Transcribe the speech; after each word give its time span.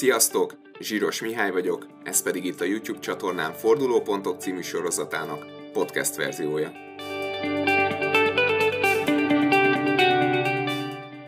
Sziasztok! 0.00 0.58
Zsíros 0.78 1.20
Mihály 1.20 1.50
vagyok, 1.50 1.86
ez 2.04 2.22
pedig 2.22 2.44
itt 2.44 2.60
a 2.60 2.64
YouTube 2.64 2.98
csatornám 2.98 3.52
Fordulópontok 3.52 4.40
című 4.40 4.60
sorozatának 4.60 5.46
podcast 5.72 6.16
verziója. 6.16 6.72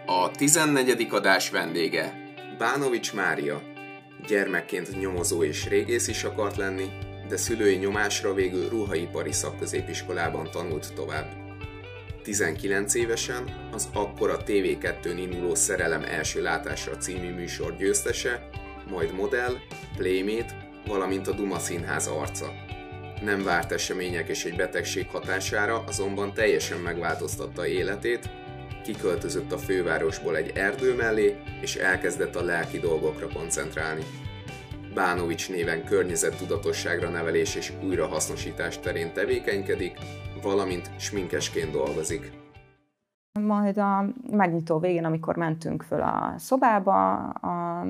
A 0.06 0.30
14. 0.30 1.06
adás 1.10 1.50
vendége 1.50 2.34
Bánovics 2.58 3.14
Mária. 3.14 3.62
Gyermekként 4.26 5.00
nyomozó 5.00 5.44
és 5.44 5.68
régész 5.68 6.08
is 6.08 6.24
akart 6.24 6.56
lenni, 6.56 6.88
de 7.28 7.36
szülői 7.36 7.76
nyomásra 7.76 8.34
végül 8.34 8.68
ruhaipari 8.68 9.32
szakközépiskolában 9.32 10.50
tanult 10.50 10.94
tovább. 10.94 11.42
19 12.22 12.94
évesen 12.94 13.68
az 13.72 13.88
akkor 13.92 14.30
a 14.30 14.42
TV2-n 14.42 15.16
induló 15.16 15.54
Szerelem 15.54 16.02
első 16.02 16.42
látásra 16.42 16.96
című 16.96 17.34
műsor 17.34 17.76
győztese, 17.76 18.50
majd 18.92 19.14
modell, 19.14 19.52
playmate, 19.96 20.56
valamint 20.86 21.28
a 21.28 21.32
Duma 21.32 21.58
Színház 21.58 22.06
arca. 22.06 22.46
Nem 23.22 23.42
várt 23.42 23.72
események 23.72 24.28
és 24.28 24.44
egy 24.44 24.56
betegség 24.56 25.08
hatására 25.08 25.84
azonban 25.86 26.34
teljesen 26.34 26.78
megváltoztatta 26.78 27.66
életét, 27.66 28.30
kiköltözött 28.84 29.52
a 29.52 29.58
fővárosból 29.58 30.36
egy 30.36 30.50
erdő 30.54 30.94
mellé, 30.94 31.36
és 31.60 31.76
elkezdett 31.76 32.36
a 32.36 32.44
lelki 32.44 32.78
dolgokra 32.78 33.28
koncentrálni. 33.28 34.02
Bánovics 34.94 35.50
néven 35.50 35.84
környezettudatosságra 35.84 37.08
nevelés 37.08 37.54
és 37.54 37.72
újrahasznosítás 37.82 38.78
terén 38.78 39.12
tevékenykedik, 39.12 39.98
valamint 40.42 40.90
sminkesként 40.98 41.70
dolgozik. 41.70 42.32
Majd 43.40 43.78
a 43.78 44.04
megnyitó 44.30 44.78
végén, 44.78 45.04
amikor 45.04 45.36
mentünk 45.36 45.82
föl 45.82 46.00
a 46.00 46.34
szobába, 46.38 47.28
a 47.28 47.86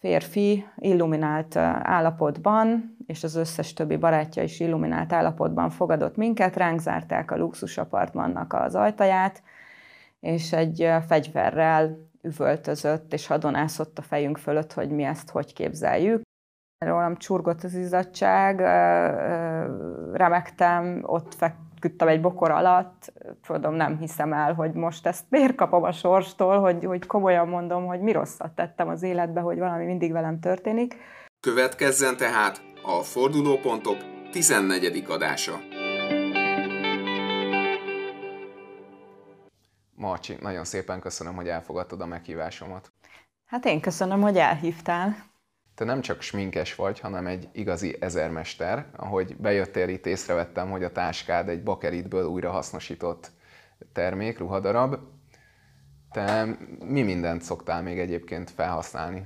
férfi 0.00 0.66
illuminált 0.76 1.56
állapotban, 1.56 2.96
és 3.06 3.24
az 3.24 3.34
összes 3.34 3.72
többi 3.72 3.96
barátja 3.96 4.42
is 4.42 4.60
illuminált 4.60 5.12
állapotban 5.12 5.70
fogadott 5.70 6.16
minket, 6.16 6.56
ránk 6.56 6.80
zárták 6.80 7.30
a 7.30 7.36
luxusapartmannak 7.36 8.52
az 8.52 8.74
ajtaját, 8.74 9.42
és 10.20 10.52
egy 10.52 10.90
fegyverrel 11.06 12.08
üvöltözött 12.22 13.12
és 13.12 13.26
hadonászott 13.26 13.98
a 13.98 14.02
fejünk 14.02 14.38
fölött, 14.38 14.72
hogy 14.72 14.90
mi 14.90 15.02
ezt 15.02 15.30
hogy 15.30 15.52
képzeljük. 15.52 16.22
Rólam 16.84 17.16
csurgott 17.16 17.62
az 17.62 17.74
izzadság, 17.74 18.60
remektem, 20.12 21.02
ott 21.06 21.34
feküdtem 21.80 22.08
egy 22.08 22.20
bokor 22.20 22.50
alatt, 22.50 23.12
tudom, 23.46 23.74
nem 23.74 23.98
hiszem 23.98 24.32
el, 24.32 24.54
hogy 24.54 24.72
most 24.72 25.06
ezt 25.06 25.24
miért 25.28 25.54
kapom 25.54 25.82
a 25.82 25.92
sorstól, 25.92 26.60
hogy, 26.60 26.84
hogy 26.84 27.06
komolyan 27.06 27.48
mondom, 27.48 27.86
hogy 27.86 28.00
mi 28.00 28.12
rosszat 28.12 28.52
tettem 28.52 28.88
az 28.88 29.02
életbe, 29.02 29.40
hogy 29.40 29.58
valami 29.58 29.84
mindig 29.84 30.12
velem 30.12 30.40
történik. 30.40 30.96
Következzen 31.40 32.16
tehát 32.16 32.62
a 32.82 33.02
Fordulópontok 33.02 33.96
14. 34.30 35.04
adása. 35.08 35.58
Marcsi, 39.94 40.36
nagyon 40.40 40.64
szépen 40.64 41.00
köszönöm, 41.00 41.34
hogy 41.34 41.48
elfogadtad 41.48 42.00
a 42.00 42.06
meghívásomat. 42.06 42.92
Hát 43.46 43.64
én 43.64 43.80
köszönöm, 43.80 44.20
hogy 44.20 44.36
elhívtál. 44.36 45.29
Te 45.80 45.86
nem 45.86 46.00
csak 46.00 46.22
sminkes 46.22 46.74
vagy, 46.74 47.00
hanem 47.00 47.26
egy 47.26 47.48
igazi 47.52 47.96
ezermester. 48.00 48.86
Ahogy 48.96 49.36
bejöttél 49.36 49.88
itt, 49.88 50.06
észrevettem, 50.06 50.70
hogy 50.70 50.84
a 50.84 50.92
táskád 50.92 51.48
egy 51.48 51.62
bakelitből 51.62 52.24
újra 52.24 52.50
hasznosított 52.50 53.30
termék, 53.92 54.38
ruhadarab. 54.38 54.96
Te 56.12 56.56
mi 56.84 57.02
mindent 57.02 57.42
szoktál 57.42 57.82
még 57.82 57.98
egyébként 57.98 58.50
felhasználni? 58.50 59.22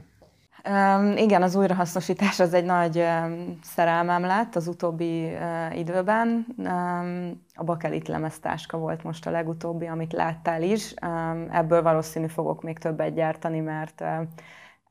Um, 0.69 1.17
igen, 1.17 1.43
az 1.43 1.55
újrahasznosítás 1.55 2.41
az 2.41 2.55
egy 2.55 2.65
nagy 2.65 2.99
um, 2.99 3.59
szerelmem 3.63 4.23
lett 4.23 4.55
az 4.57 4.67
utóbbi 4.67 5.25
uh, 5.25 5.79
időben. 5.79 6.47
Um, 6.57 7.45
a 7.55 7.65
bakelit 7.65 8.09
lemeztáska 8.09 8.79
volt 8.79 9.03
most 9.03 9.27
a 9.27 9.31
legutóbbi, 9.31 9.87
amit 9.87 10.13
láttál 10.13 10.63
is. 10.63 10.95
Um, 11.07 11.49
ebből 11.53 11.83
valószínű 11.83 12.27
fogok 12.27 12.63
még 12.63 12.79
többet 12.79 13.15
gyártani, 13.15 13.61
mert 13.61 14.01
uh, 14.01 14.29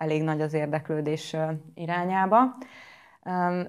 elég 0.04 0.24
nagy 0.24 0.42
az 0.42 0.54
érdeklődés 0.54 1.36
irányába. 1.74 2.38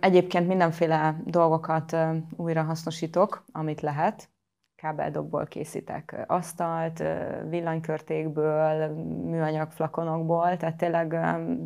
Egyébként 0.01 0.49
mindenféle 0.49 1.17
dolgokat 1.25 1.93
uh, 1.93 2.17
újrahasznosítok, 2.37 3.45
amit 3.53 3.81
lehet 3.81 4.29
kábeldobból 4.77 5.47
készítek 5.47 6.25
asztalt, 6.27 7.03
villanykörtékből, 7.49 8.89
műanyag 9.25 9.71
flakonokból, 9.71 10.57
tehát 10.57 10.77
tényleg 10.77 11.17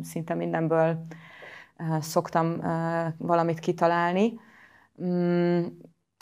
szinte 0.01 0.33
mindenből 0.33 1.05
szoktam 1.99 2.61
valamit 3.17 3.59
kitalálni. 3.59 4.39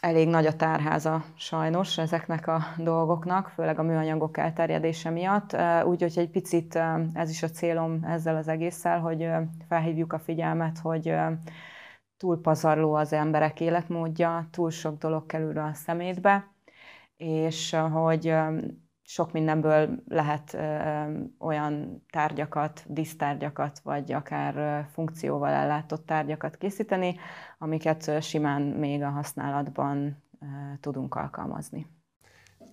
Elég 0.01 0.27
nagy 0.27 0.45
a 0.45 0.55
tárháza 0.55 1.23
sajnos 1.35 1.97
ezeknek 1.97 2.47
a 2.47 2.59
dolgoknak, 2.77 3.47
főleg 3.47 3.79
a 3.79 3.83
műanyagok 3.83 4.37
elterjedése 4.37 5.09
miatt. 5.09 5.55
Úgyhogy 5.85 6.13
egy 6.15 6.29
picit 6.29 6.79
ez 7.13 7.29
is 7.29 7.43
a 7.43 7.49
célom 7.49 8.03
ezzel 8.03 8.35
az 8.35 8.47
egésszel, 8.47 8.99
hogy 8.99 9.29
felhívjuk 9.67 10.13
a 10.13 10.19
figyelmet, 10.19 10.79
hogy 10.79 11.15
túl 12.17 12.41
pazarló 12.41 12.93
az 12.93 13.13
emberek 13.13 13.59
életmódja, 13.59 14.47
túl 14.51 14.69
sok 14.69 14.97
dolog 14.97 15.25
kerül 15.25 15.57
a 15.57 15.73
szemétbe, 15.73 16.47
és 17.17 17.75
hogy 17.91 18.35
sok 19.09 19.31
mindenből 19.31 20.03
lehet 20.07 20.57
olyan 21.39 22.03
tárgyakat, 22.09 22.83
dísztárgyakat, 22.87 23.79
vagy 23.79 24.11
akár 24.11 24.85
funkcióval 24.91 25.49
ellátott 25.49 26.05
tárgyakat 26.05 26.57
készíteni, 26.57 27.15
amiket 27.57 28.23
simán 28.23 28.61
még 28.61 29.03
a 29.03 29.09
használatban 29.09 30.23
tudunk 30.79 31.15
alkalmazni. 31.15 31.87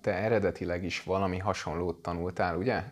Te 0.01 0.13
eredetileg 0.13 0.83
is 0.83 1.03
valami 1.03 1.37
hasonlót 1.37 2.01
tanultál, 2.01 2.57
ugye? 2.57 2.83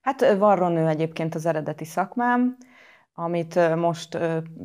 Hát 0.00 0.36
varronő 0.36 0.86
egyébként 0.86 1.34
az 1.34 1.46
eredeti 1.46 1.84
szakmám, 1.84 2.56
amit 3.12 3.76
most 3.76 4.18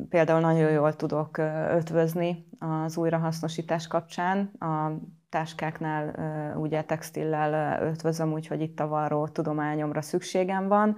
például 0.08 0.40
nagyon 0.40 0.70
jól 0.70 0.96
tudok 0.96 1.38
ötvözni 1.70 2.48
az 2.58 2.96
újrahasznosítás 2.96 3.86
kapcsán. 3.86 4.52
A 4.58 4.90
táskáknál 5.34 6.14
ugye 6.56 6.82
textillel 6.82 7.82
ötvözöm, 7.82 8.32
úgyhogy 8.32 8.60
itt 8.60 8.80
a 8.80 8.88
varró 8.88 9.28
tudományomra 9.28 10.02
szükségem 10.02 10.68
van, 10.68 10.96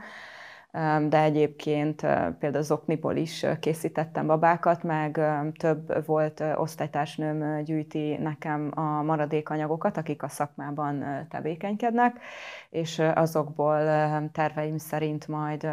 de 1.08 1.22
egyébként 1.22 2.00
például 2.38 2.56
az 2.56 2.70
okniból 2.70 3.16
is 3.16 3.46
készítettem 3.60 4.26
babákat, 4.26 4.82
meg 4.82 5.20
több 5.58 6.06
volt 6.06 6.42
osztálytársnőm 6.56 7.62
gyűjti 7.64 8.16
nekem 8.16 8.70
a 8.74 9.02
maradékanyagokat, 9.02 9.96
akik 9.96 10.22
a 10.22 10.28
szakmában 10.28 11.26
tevékenykednek, 11.30 12.18
és 12.70 12.98
azokból 13.14 13.78
terveim 14.32 14.78
szerint 14.78 15.28
majd 15.28 15.68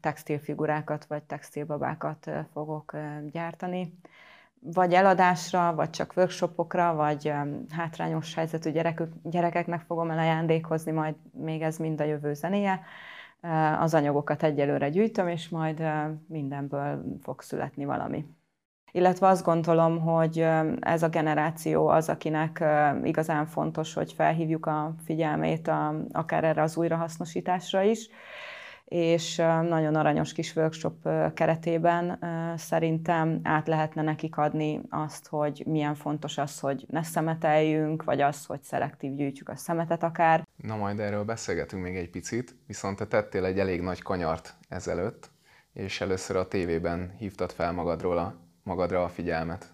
textilfigurákat 0.00 1.04
vagy 1.04 1.22
textilbabákat 1.22 2.30
fogok 2.52 2.96
gyártani 3.32 3.98
vagy 4.60 4.92
eladásra, 4.92 5.74
vagy 5.74 5.90
csak 5.90 6.12
workshopokra, 6.16 6.94
vagy 6.94 7.32
hátrányos 7.70 8.34
helyzetű 8.34 8.70
gyerek, 8.70 9.02
gyerekeknek 9.22 9.80
fogom 9.80 10.10
el 10.10 10.18
ajándékozni, 10.18 10.92
majd 10.92 11.14
még 11.32 11.62
ez 11.62 11.76
mind 11.76 12.00
a 12.00 12.04
jövő 12.04 12.34
zenéje. 12.34 12.80
Az 13.78 13.94
anyagokat 13.94 14.42
egyelőre 14.42 14.88
gyűjtöm, 14.88 15.28
és 15.28 15.48
majd 15.48 15.82
mindenből 16.26 17.04
fog 17.22 17.42
születni 17.42 17.84
valami. 17.84 18.26
Illetve 18.92 19.26
azt 19.26 19.44
gondolom, 19.44 20.00
hogy 20.00 20.46
ez 20.80 21.02
a 21.02 21.08
generáció 21.08 21.88
az, 21.88 22.08
akinek 22.08 22.64
igazán 23.02 23.46
fontos, 23.46 23.94
hogy 23.94 24.12
felhívjuk 24.12 24.66
a 24.66 24.94
figyelmét 25.04 25.68
a, 25.68 25.94
akár 26.12 26.44
erre 26.44 26.62
az 26.62 26.76
újrahasznosításra 26.76 27.82
is, 27.82 28.08
és 28.90 29.36
nagyon 29.68 29.94
aranyos 29.94 30.32
kis 30.32 30.56
workshop 30.56 31.08
keretében 31.34 32.18
szerintem 32.56 33.40
át 33.42 33.68
lehetne 33.68 34.02
nekik 34.02 34.36
adni 34.36 34.80
azt, 34.88 35.26
hogy 35.26 35.62
milyen 35.66 35.94
fontos 35.94 36.38
az, 36.38 36.60
hogy 36.60 36.84
ne 36.88 37.02
szemeteljünk, 37.02 38.04
vagy 38.04 38.20
az, 38.20 38.46
hogy 38.46 38.62
szelektív 38.62 39.14
gyűjtjük 39.14 39.48
a 39.48 39.56
szemetet 39.56 40.02
akár. 40.02 40.46
Na 40.56 40.76
majd 40.76 41.00
erről 41.00 41.24
beszélgetünk 41.24 41.82
még 41.82 41.96
egy 41.96 42.10
picit, 42.10 42.56
viszont 42.66 42.96
te 42.96 43.06
tettél 43.06 43.44
egy 43.44 43.58
elég 43.58 43.80
nagy 43.80 44.02
kanyart 44.02 44.54
ezelőtt, 44.68 45.30
és 45.72 46.00
először 46.00 46.36
a 46.36 46.48
tévében 46.48 47.14
hívtad 47.18 47.52
fel 47.52 47.72
magadról 47.72 48.18
a, 48.18 48.34
magadra 48.62 49.04
a 49.04 49.08
figyelmet. 49.08 49.72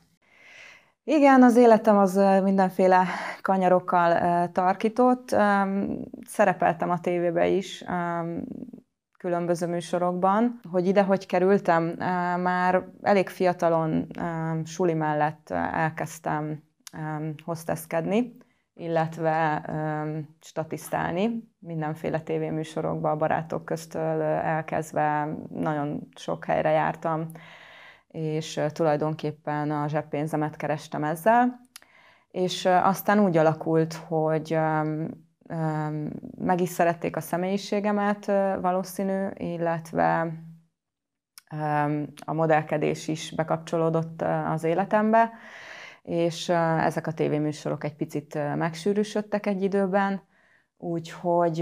Igen, 1.04 1.42
az 1.42 1.56
életem 1.56 1.98
az 1.98 2.20
mindenféle 2.42 3.04
kanyarokkal 3.42 4.48
tarkított. 4.52 5.36
Szerepeltem 6.26 6.90
a 6.90 7.00
tévébe 7.00 7.46
is, 7.46 7.84
különböző 9.18 9.66
műsorokban. 9.66 10.60
Hogy 10.70 10.86
ide 10.86 11.02
hogy 11.02 11.26
kerültem, 11.26 11.84
már 12.42 12.84
elég 13.02 13.28
fiatalon 13.28 14.06
suli 14.64 14.94
mellett 14.94 15.50
elkezdtem 15.50 16.62
hosteszkedni, 17.44 18.36
illetve 18.74 19.64
statisztálni 20.40 21.52
mindenféle 21.58 22.20
tévéműsorokba, 22.20 23.10
a 23.10 23.16
barátok 23.16 23.64
köztől 23.64 24.22
elkezdve 24.22 25.28
nagyon 25.48 26.08
sok 26.14 26.44
helyre 26.44 26.70
jártam, 26.70 27.30
és 28.08 28.60
tulajdonképpen 28.72 29.70
a 29.70 29.88
zseppénzemet 29.88 30.56
kerestem 30.56 31.04
ezzel. 31.04 31.60
És 32.30 32.66
aztán 32.66 33.20
úgy 33.20 33.36
alakult, 33.36 33.94
hogy 33.94 34.58
meg 36.38 36.60
is 36.60 36.69
szerették 36.69 37.16
a 37.16 37.20
személyiségemet 37.20 38.26
valószínű, 38.60 39.26
illetve 39.34 40.32
a 42.25 42.32
modellkedés 42.32 43.08
is 43.08 43.32
bekapcsolódott 43.34 44.22
az 44.46 44.64
életembe, 44.64 45.31
és 46.02 46.48
ezek 46.78 47.06
a 47.06 47.12
tévéműsorok 47.12 47.84
egy 47.84 47.94
picit 47.96 48.34
megsűrűsödtek 48.56 49.46
egy 49.46 49.62
időben, 49.62 50.22
úgyhogy 50.78 51.60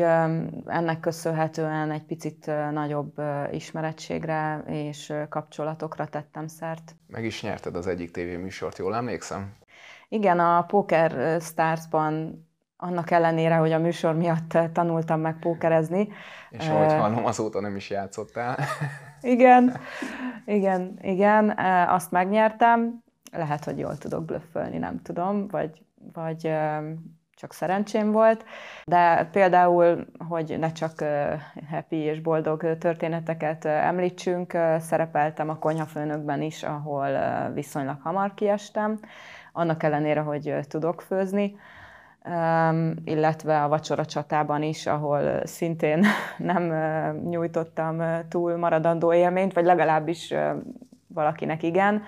ennek 0.66 1.00
köszönhetően 1.00 1.90
egy 1.90 2.04
picit 2.04 2.46
nagyobb 2.72 3.22
ismerettségre 3.50 4.62
és 4.66 5.12
kapcsolatokra 5.28 6.06
tettem 6.06 6.46
szert. 6.46 6.96
Meg 7.06 7.24
is 7.24 7.42
nyerted 7.42 7.76
az 7.76 7.86
egyik 7.86 8.10
tévéműsort, 8.10 8.78
jól 8.78 8.94
emlékszem? 8.94 9.54
Igen, 10.08 10.38
a 10.38 10.62
Poker 10.62 11.40
Stars-ban 11.40 12.43
annak 12.76 13.10
ellenére, 13.10 13.54
hogy 13.54 13.72
a 13.72 13.78
műsor 13.78 14.14
miatt 14.14 14.58
tanultam 14.72 15.20
meg 15.20 15.38
pókerezni. 15.38 16.08
És 16.50 16.68
ahogy 16.68 16.92
hallom, 16.92 17.24
azóta 17.24 17.60
nem 17.60 17.76
is 17.76 17.90
játszottál. 17.90 18.58
igen, 19.20 19.76
igen, 20.44 20.98
igen, 21.00 21.58
azt 21.88 22.10
megnyertem. 22.10 23.02
Lehet, 23.32 23.64
hogy 23.64 23.78
jól 23.78 23.98
tudok 23.98 24.24
blöffölni, 24.24 24.78
nem 24.78 25.02
tudom, 25.02 25.48
vagy, 25.48 25.82
vagy 26.12 26.52
csak 27.36 27.52
szerencsém 27.52 28.12
volt, 28.12 28.44
de 28.84 29.28
például, 29.32 30.06
hogy 30.28 30.58
ne 30.58 30.72
csak 30.72 31.04
happy 31.70 31.96
és 31.96 32.20
boldog 32.20 32.78
történeteket 32.78 33.64
említsünk, 33.64 34.58
szerepeltem 34.78 35.48
a 35.48 35.58
konyhafőnökben 35.58 36.42
is, 36.42 36.62
ahol 36.62 37.08
viszonylag 37.52 38.00
hamar 38.02 38.34
kiestem, 38.34 38.98
annak 39.52 39.82
ellenére, 39.82 40.20
hogy 40.20 40.54
tudok 40.68 41.00
főzni, 41.00 41.56
illetve 43.04 43.62
a 43.62 43.68
vacsora 43.68 44.04
csatában 44.04 44.62
is, 44.62 44.86
ahol 44.86 45.46
szintén 45.46 46.04
nem 46.38 46.62
nyújtottam 47.28 48.02
túl 48.28 48.56
maradandó 48.56 49.12
élményt, 49.12 49.52
vagy 49.52 49.64
legalábbis 49.64 50.34
valakinek 51.06 51.62
igen, 51.62 52.02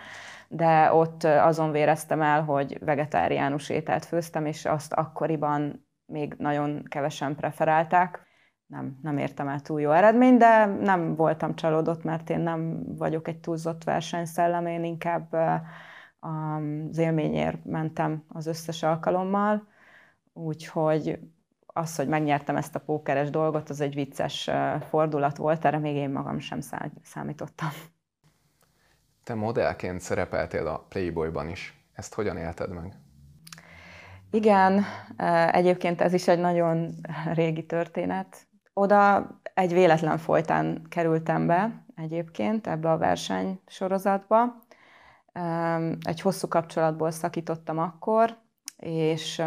de 0.48 0.92
ott 0.92 1.24
azon 1.24 1.70
véreztem 1.70 2.22
el, 2.22 2.42
hogy 2.42 2.78
vegetáriánus 2.84 3.68
ételt 3.68 4.04
főztem, 4.04 4.46
és 4.46 4.64
azt 4.64 4.92
akkoriban 4.92 5.86
még 6.06 6.34
nagyon 6.38 6.82
kevesen 6.88 7.34
preferálták. 7.34 8.24
Nem, 8.66 8.98
nem 9.02 9.19
értem 9.19 9.48
el 9.48 9.60
túl 9.60 9.80
jó 9.80 9.90
eredmény, 9.90 10.36
de 10.36 10.64
nem 10.64 11.14
voltam 11.16 11.54
csalódott, 11.54 12.04
mert 12.04 12.30
én 12.30 12.40
nem 12.40 12.82
vagyok 12.96 13.28
egy 13.28 13.38
túlzott 13.38 13.84
versenyszellem, 13.84 14.66
én 14.66 14.84
inkább 14.84 15.32
az 16.19 16.98
élményért 16.98 17.64
mentem 17.64 18.24
az 18.28 18.46
összes 18.46 18.82
alkalommal, 18.82 19.66
úgyhogy 20.36 21.18
az, 21.66 21.96
hogy 21.96 22.08
megnyertem 22.08 22.56
ezt 22.56 22.74
a 22.74 22.80
pókeres 22.80 23.30
dolgot, 23.30 23.70
az 23.70 23.80
egy 23.80 23.94
vicces 23.94 24.50
fordulat 24.88 25.36
volt, 25.36 25.64
erre 25.64 25.78
még 25.78 25.96
én 25.96 26.10
magam 26.10 26.38
sem 26.38 26.60
számítottam. 27.02 27.68
Te 29.24 29.34
modellként 29.34 30.00
szerepeltél 30.00 30.66
a 30.66 30.78
Playboyban 30.88 31.48
is. 31.48 31.86
Ezt 31.92 32.14
hogyan 32.14 32.36
élted 32.36 32.70
meg? 32.70 32.94
Igen, 34.30 34.84
egyébként 35.50 36.00
ez 36.00 36.12
is 36.12 36.28
egy 36.28 36.38
nagyon 36.38 36.94
régi 37.32 37.66
történet. 37.66 38.46
Oda 38.72 39.26
egy 39.54 39.72
véletlen 39.72 40.18
folytán 40.18 40.86
kerültem 40.88 41.46
be 41.46 41.84
egyébként 41.94 42.66
ebbe 42.66 42.90
a 42.90 42.98
versenysorozatba. 42.98 44.58
Egy 46.00 46.20
hosszú 46.20 46.48
kapcsolatból 46.48 47.10
szakítottam 47.10 47.78
akkor, 47.78 48.36
és 48.76 49.43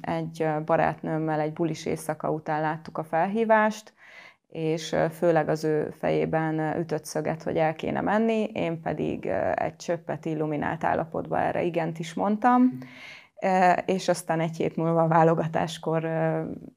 egy 0.00 0.48
barátnőmmel 0.64 1.40
egy 1.40 1.52
bulis 1.52 1.86
éjszaka 1.86 2.30
után 2.30 2.60
láttuk 2.60 2.98
a 2.98 3.04
felhívást, 3.04 3.92
és 4.48 4.96
főleg 5.10 5.48
az 5.48 5.64
ő 5.64 5.94
fejében 5.98 6.78
ütött 6.78 7.04
szöget, 7.04 7.42
hogy 7.42 7.56
el 7.56 7.74
kéne 7.74 8.00
menni, 8.00 8.44
én 8.44 8.80
pedig 8.80 9.26
egy 9.54 9.76
csöppet 9.76 10.24
illuminált 10.24 10.84
állapotban 10.84 11.40
erre 11.40 11.62
igent 11.62 11.98
is 11.98 12.14
mondtam, 12.14 12.78
és 13.84 14.08
aztán 14.08 14.40
egy 14.40 14.56
hét 14.56 14.76
múlva 14.76 15.02
a 15.02 15.08
válogatáskor 15.08 16.02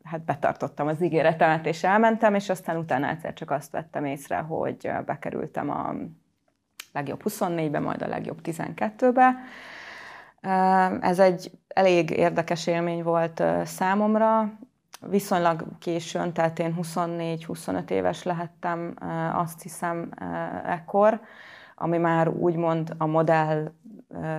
hát 0.04 0.26
betartottam 0.26 0.88
az 0.88 1.02
ígéretemet, 1.02 1.66
és 1.66 1.84
elmentem, 1.84 2.36
és 2.36 2.50
aztán 2.50 2.78
utána 2.78 3.10
egyszer 3.10 3.34
csak 3.34 3.52
azt 3.52 3.72
vettem 3.72 4.06
észre, 4.06 4.38
hogy 4.38 4.92
bekerültem 5.06 5.70
a 5.70 5.94
legjobb 6.94 7.22
24-be, 7.30 7.80
majd 7.80 8.02
a 8.02 8.08
legjobb 8.08 8.40
12-be. 8.44 9.36
Ez 11.02 11.20
egy 11.20 11.52
elég 11.74 12.10
érdekes 12.10 12.68
élmény 12.68 13.04
volt 13.04 13.44
számomra, 13.64 14.52
viszonylag 15.10 15.66
későn, 15.80 16.34
tehát 16.34 16.60
én 16.60 16.76
24-25 16.82 17.90
éves 17.90 18.24
lehettem, 18.24 18.96
azt 19.34 19.62
hiszem 19.62 20.10
ekkor, 20.66 21.22
ami 21.76 21.98
már 21.98 22.28
úgymond 22.28 22.94
a 22.98 23.06
modell 23.06 23.72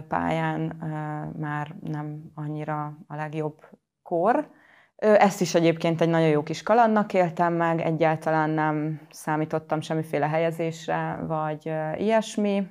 pályán 0.08 0.60
már 1.38 1.74
nem 1.80 2.32
annyira 2.34 2.96
a 3.06 3.14
legjobb 3.14 3.68
kor. 4.02 4.48
Ezt 4.96 5.40
is 5.40 5.54
egyébként 5.54 6.00
egy 6.00 6.08
nagyon 6.08 6.28
jó 6.28 6.42
kis 6.42 6.62
kalandnak 6.62 7.14
éltem 7.14 7.52
meg, 7.52 7.80
egyáltalán 7.80 8.50
nem 8.50 9.00
számítottam 9.10 9.80
semmiféle 9.80 10.28
helyezésre, 10.28 11.18
vagy 11.26 11.72
ilyesmi. 11.96 12.66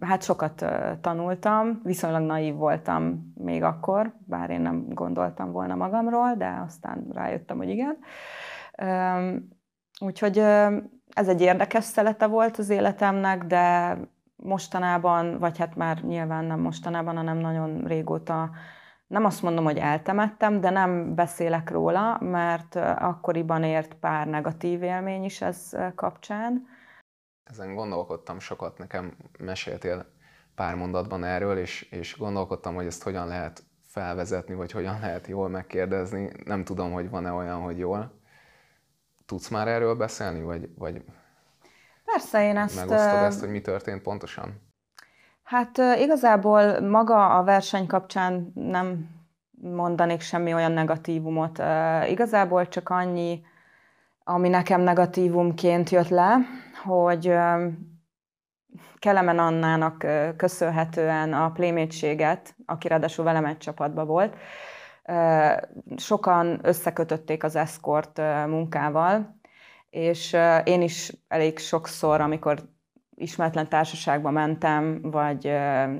Hát 0.00 0.22
sokat 0.22 0.64
tanultam, 1.00 1.80
viszonylag 1.82 2.22
naív 2.22 2.54
voltam 2.54 3.32
még 3.34 3.62
akkor, 3.62 4.14
bár 4.26 4.50
én 4.50 4.60
nem 4.60 4.86
gondoltam 4.88 5.52
volna 5.52 5.74
magamról, 5.74 6.34
de 6.34 6.62
aztán 6.66 7.06
rájöttem, 7.12 7.56
hogy 7.56 7.68
igen. 7.68 7.96
Úgyhogy 10.00 10.38
ez 11.08 11.28
egy 11.28 11.40
érdekes 11.40 11.84
szelete 11.84 12.26
volt 12.26 12.56
az 12.56 12.70
életemnek, 12.70 13.44
de 13.44 13.96
mostanában, 14.36 15.38
vagy 15.38 15.58
hát 15.58 15.76
már 15.76 16.02
nyilván 16.02 16.44
nem 16.44 16.60
mostanában, 16.60 17.16
hanem 17.16 17.36
nagyon 17.36 17.84
régóta 17.86 18.50
nem 19.06 19.24
azt 19.24 19.42
mondom, 19.42 19.64
hogy 19.64 19.78
eltemettem, 19.78 20.60
de 20.60 20.70
nem 20.70 21.14
beszélek 21.14 21.70
róla, 21.70 22.18
mert 22.20 22.76
akkoriban 22.98 23.62
ért 23.62 23.94
pár 23.94 24.26
negatív 24.26 24.82
élmény 24.82 25.24
is 25.24 25.40
ez 25.40 25.76
kapcsán 25.94 26.66
ezen 27.44 27.74
gondolkodtam 27.74 28.38
sokat, 28.38 28.78
nekem 28.78 29.16
meséltél 29.38 30.06
pár 30.54 30.74
mondatban 30.74 31.24
erről, 31.24 31.58
és, 31.58 31.82
és 31.82 32.16
gondolkodtam, 32.18 32.74
hogy 32.74 32.86
ezt 32.86 33.02
hogyan 33.02 33.26
lehet 33.26 33.62
felvezetni, 33.82 34.54
vagy 34.54 34.72
hogyan 34.72 35.00
lehet 35.00 35.26
jól 35.26 35.48
megkérdezni. 35.48 36.30
Nem 36.44 36.64
tudom, 36.64 36.92
hogy 36.92 37.10
van-e 37.10 37.32
olyan, 37.32 37.60
hogy 37.60 37.78
jól. 37.78 38.20
Tudsz 39.26 39.48
már 39.48 39.68
erről 39.68 39.94
beszélni, 39.94 40.42
vagy, 40.42 40.68
vagy 40.78 41.04
Persze, 42.04 42.46
én 42.46 42.56
ezt... 42.56 42.76
Megosztod 42.76 43.22
ezt, 43.22 43.40
hogy 43.40 43.48
mi 43.48 43.60
történt 43.60 44.02
pontosan? 44.02 44.62
Hát 45.42 45.78
igazából 45.98 46.80
maga 46.80 47.38
a 47.38 47.42
verseny 47.42 47.86
kapcsán 47.86 48.52
nem 48.54 49.08
mondanék 49.50 50.20
semmi 50.20 50.54
olyan 50.54 50.72
negatívumot. 50.72 51.62
Igazából 52.08 52.68
csak 52.68 52.88
annyi, 52.88 53.44
ami 54.24 54.48
nekem 54.48 54.80
negatívumként 54.80 55.90
jött 55.90 56.08
le, 56.08 56.36
hogy 56.84 57.34
Kelemen 58.98 59.38
Annának 59.38 60.06
köszönhetően 60.36 61.32
a 61.32 61.50
plémétséget, 61.50 62.54
aki 62.66 62.88
ráadásul 62.88 63.24
velem 63.24 63.44
egy 63.44 63.58
csapatban 63.58 64.06
volt, 64.06 64.36
sokan 65.96 66.58
összekötötték 66.62 67.44
az 67.44 67.56
eszkort 67.56 68.18
munkával, 68.46 69.38
és 69.90 70.36
én 70.64 70.82
is 70.82 71.12
elég 71.28 71.58
sokszor, 71.58 72.20
amikor 72.20 72.58
ismeretlen 73.14 73.68
társaságba 73.68 74.30
mentem, 74.30 75.00
vagy 75.02 75.46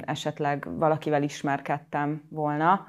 esetleg 0.05 0.79
valakivel 0.79 1.23
ismerkedtem 1.23 2.23
volna, 2.31 2.87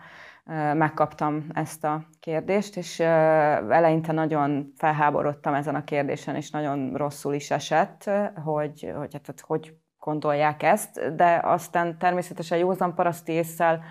megkaptam 0.74 1.46
ezt 1.54 1.84
a 1.84 2.06
kérdést, 2.20 2.78
és 2.78 3.00
eleinte 3.00 4.12
nagyon 4.12 4.72
felháborodtam 4.76 5.54
ezen 5.54 5.76
a 5.76 5.84
kérdésen, 5.84 6.36
és 6.36 6.50
nagyon 6.50 6.94
rosszul 6.94 7.34
is 7.34 7.52
esett, 7.52 8.10
hogy 8.44 8.94
hogy, 8.98 9.14
hát, 9.14 9.42
hogy 9.42 9.74
gondolják 10.00 10.64
ezt, 10.64 11.16
de 11.16 11.42
aztán 11.44 11.98
természetesen 11.98 12.58
józan 12.58 12.96
paraszti 12.96 13.32
észsel 13.32 13.84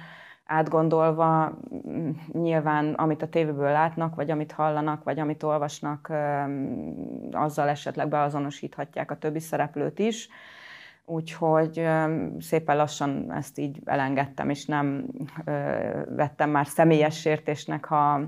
átgondolva 0.44 1.58
nyilván, 2.32 2.94
amit 2.94 3.22
a 3.22 3.28
tévéből 3.28 3.70
látnak, 3.70 4.14
vagy 4.14 4.30
amit 4.30 4.52
hallanak, 4.52 5.04
vagy 5.04 5.18
amit 5.18 5.42
olvasnak, 5.42 6.12
azzal 7.32 7.68
esetleg 7.68 8.08
beazonosíthatják 8.08 9.10
a 9.10 9.18
többi 9.18 9.40
szereplőt 9.40 9.98
is. 9.98 10.28
Úgyhogy 11.04 11.88
szépen 12.38 12.76
lassan 12.76 13.32
ezt 13.32 13.58
így 13.58 13.80
elengedtem, 13.84 14.50
és 14.50 14.66
nem 14.66 15.06
vettem 16.08 16.50
már 16.50 16.66
személyes 16.66 17.20
sértésnek, 17.20 17.84
ha, 17.84 18.20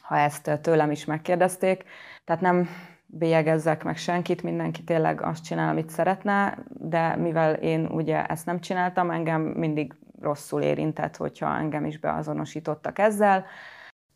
ha 0.00 0.16
ezt 0.16 0.58
tőlem 0.62 0.90
is 0.90 1.04
megkérdezték. 1.04 1.84
Tehát 2.24 2.42
nem 2.42 2.68
bélyegezzek 3.06 3.84
meg 3.84 3.96
senkit, 3.96 4.42
mindenki 4.42 4.84
tényleg 4.84 5.22
azt 5.22 5.44
csinál, 5.44 5.68
amit 5.68 5.90
szeretne, 5.90 6.58
de 6.68 7.16
mivel 7.16 7.54
én 7.54 7.86
ugye 7.86 8.26
ezt 8.26 8.46
nem 8.46 8.60
csináltam, 8.60 9.10
engem 9.10 9.40
mindig 9.40 9.94
rosszul 10.20 10.62
érintett, 10.62 11.16
hogyha 11.16 11.56
engem 11.56 11.84
is 11.84 11.98
beazonosítottak 11.98 12.98
ezzel. 12.98 13.44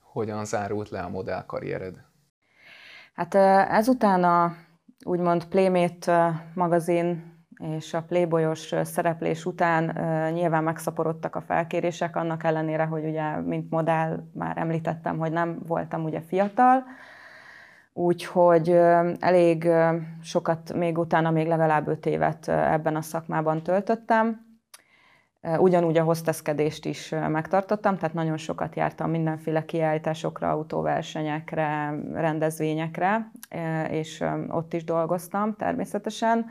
Hogyan 0.00 0.44
zárult 0.44 0.88
le 0.88 1.00
a 1.00 1.08
modellkarriered? 1.08 1.94
Hát 3.14 3.34
ezután 3.70 4.24
a 4.24 4.56
úgymond 5.04 5.44
Playmate 5.44 6.44
magazin 6.54 7.38
és 7.60 7.94
a 7.94 8.02
Playboyos 8.02 8.74
szereplés 8.82 9.44
után 9.44 9.84
nyilván 10.32 10.64
megszaporodtak 10.64 11.36
a 11.36 11.40
felkérések, 11.40 12.16
annak 12.16 12.44
ellenére, 12.44 12.84
hogy 12.84 13.04
ugye, 13.04 13.36
mint 13.36 13.70
modell 13.70 14.24
már 14.34 14.58
említettem, 14.58 15.18
hogy 15.18 15.32
nem 15.32 15.58
voltam 15.66 16.04
ugye 16.04 16.20
fiatal, 16.20 16.84
úgyhogy 17.92 18.68
elég 19.18 19.68
sokat 20.22 20.74
még 20.74 20.98
utána, 20.98 21.30
még 21.30 21.46
legalább 21.46 21.88
öt 21.88 22.06
évet 22.06 22.48
ebben 22.48 22.96
a 22.96 23.02
szakmában 23.02 23.62
töltöttem. 23.62 24.48
Ugyanúgy 25.58 25.98
a 25.98 26.02
hosteszkedést 26.02 26.84
is 26.84 27.14
megtartottam, 27.28 27.96
tehát 27.96 28.14
nagyon 28.14 28.36
sokat 28.36 28.76
jártam 28.76 29.10
mindenféle 29.10 29.64
kiállításokra, 29.64 30.50
autóversenyekre, 30.50 31.94
rendezvényekre, 32.12 33.30
és 33.90 34.24
ott 34.48 34.74
is 34.74 34.84
dolgoztam 34.84 35.56
természetesen. 35.56 36.46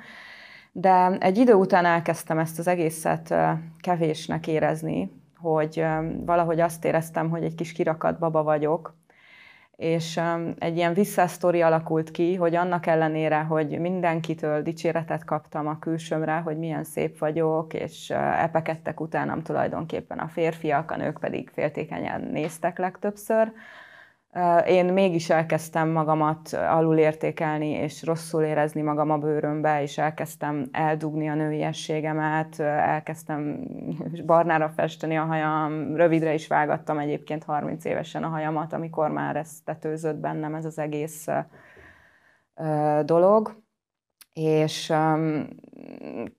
De 0.80 1.18
egy 1.20 1.38
idő 1.38 1.54
után 1.54 1.86
elkezdtem 1.86 2.40
ezt 2.40 2.60
az 2.60 2.68
egészet 2.68 3.36
kevésnek 3.80 4.48
érezni, 4.48 5.12
hogy 5.38 5.86
valahogy 6.26 6.60
azt 6.60 6.86
éreztem, 6.86 7.30
hogy 7.30 7.44
egy 7.44 7.56
kis 7.56 7.72
kirakat 7.72 8.20
baba 8.20 8.44
vagyok, 8.44 8.96
és 9.76 10.20
egy 10.58 10.78
ilyen 10.78 10.94
visszasztori 10.94 11.62
alakult 11.62 12.12
ki, 12.12 12.36
hogy 12.36 12.56
annak 12.56 12.86
ellenére, 12.86 13.40
hogy 13.40 13.80
mindenkitől 13.80 14.62
dicséretet 14.62 15.26
kaptam 15.26 15.68
a 15.68 15.80
külsőmre, 15.80 16.38
hogy 16.38 16.58
milyen 16.58 16.84
szép 16.84 17.18
vagyok, 17.18 17.74
és 17.74 18.10
epekedtek 18.40 19.00
utánam 19.00 19.42
tulajdonképpen 19.42 20.20
a 20.20 20.28
férfiak, 20.28 20.92
a 20.92 20.98
nők 20.98 21.20
pedig 21.20 21.50
féltékenyen 21.50 22.22
néztek 22.22 22.78
legtöbbször, 22.78 23.52
én 24.68 24.86
mégis 24.86 25.30
elkezdtem 25.30 25.90
magamat 25.90 26.54
alulértékelni, 26.54 27.70
és 27.70 28.04
rosszul 28.04 28.44
érezni 28.44 28.82
magam 28.82 29.12
a 29.12 29.18
bőrömbe, 29.18 29.82
és 29.82 29.98
elkezdtem 29.98 30.70
eldugni 30.72 31.30
a 31.30 31.36
nőiességemet, 31.36 32.60
elkezdtem 32.60 33.68
barnára 34.26 34.70
festeni 34.70 35.18
a 35.18 35.26
hajam, 35.26 35.96
rövidre 35.96 36.34
is 36.34 36.48
vágattam 36.48 36.98
egyébként 36.98 37.44
30 37.44 37.86
évesen 37.86 38.24
a 38.24 38.28
hajamat, 38.28 38.74
amikor 38.74 39.10
már 39.12 39.36
ez 39.36 39.52
tetőzött 39.64 40.18
bennem 40.18 40.56
ez 40.56 40.66
az 40.66 40.80
egész 40.80 41.28
dolog. 43.06 43.64
És 44.34 44.90
um, 44.90 45.48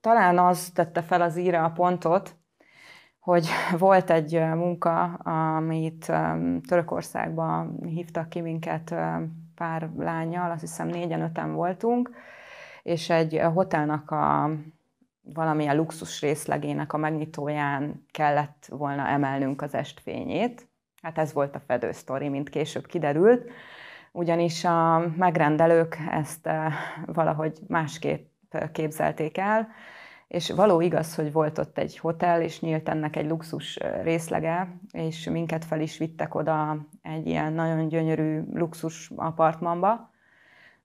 talán 0.01 0.37
az 0.37 0.69
tette 0.69 1.01
fel 1.01 1.21
az 1.21 1.37
íre 1.37 1.63
a 1.63 1.71
pontot, 1.71 2.35
hogy 3.21 3.47
volt 3.77 4.09
egy 4.09 4.39
munka, 4.39 5.03
amit 5.23 6.11
Törökországba 6.67 7.67
hívtak 7.85 8.29
ki 8.29 8.41
minket 8.41 8.95
pár 9.55 9.89
lányjal, 9.97 10.51
azt 10.51 10.61
hiszem 10.61 10.87
négyen, 10.87 11.21
öten 11.21 11.53
voltunk, 11.53 12.11
és 12.83 13.09
egy 13.09 13.41
hotelnak 13.53 14.11
a 14.11 14.49
valamilyen 15.33 15.75
luxus 15.75 16.21
részlegének 16.21 16.93
a 16.93 16.97
megnyitóján 16.97 18.05
kellett 18.11 18.65
volna 18.69 19.07
emelnünk 19.07 19.61
az 19.61 19.73
estfényét. 19.73 20.67
Hát 21.01 21.17
ez 21.17 21.33
volt 21.33 21.55
a 21.55 21.61
fedősztori, 21.67 22.29
mint 22.29 22.49
később 22.49 22.85
kiderült, 22.85 23.49
ugyanis 24.11 24.65
a 24.65 25.07
megrendelők 25.17 25.97
ezt 26.09 26.49
valahogy 27.05 27.59
másképp 27.67 28.27
képzelték 28.71 29.37
el, 29.37 29.67
és 30.31 30.49
való 30.49 30.81
igaz, 30.81 31.15
hogy 31.15 31.31
volt 31.31 31.57
ott 31.57 31.77
egy 31.77 31.97
hotel, 31.97 32.41
és 32.41 32.59
nyílt 32.59 32.89
ennek 32.89 33.15
egy 33.15 33.29
luxus 33.29 33.79
részlege, 34.03 34.75
és 34.91 35.29
minket 35.29 35.65
fel 35.65 35.81
is 35.81 35.97
vittek 35.97 36.35
oda 36.35 36.77
egy 37.01 37.27
ilyen 37.27 37.53
nagyon 37.53 37.87
gyönyörű 37.87 38.43
luxus 38.53 39.11
apartmanba, 39.15 40.09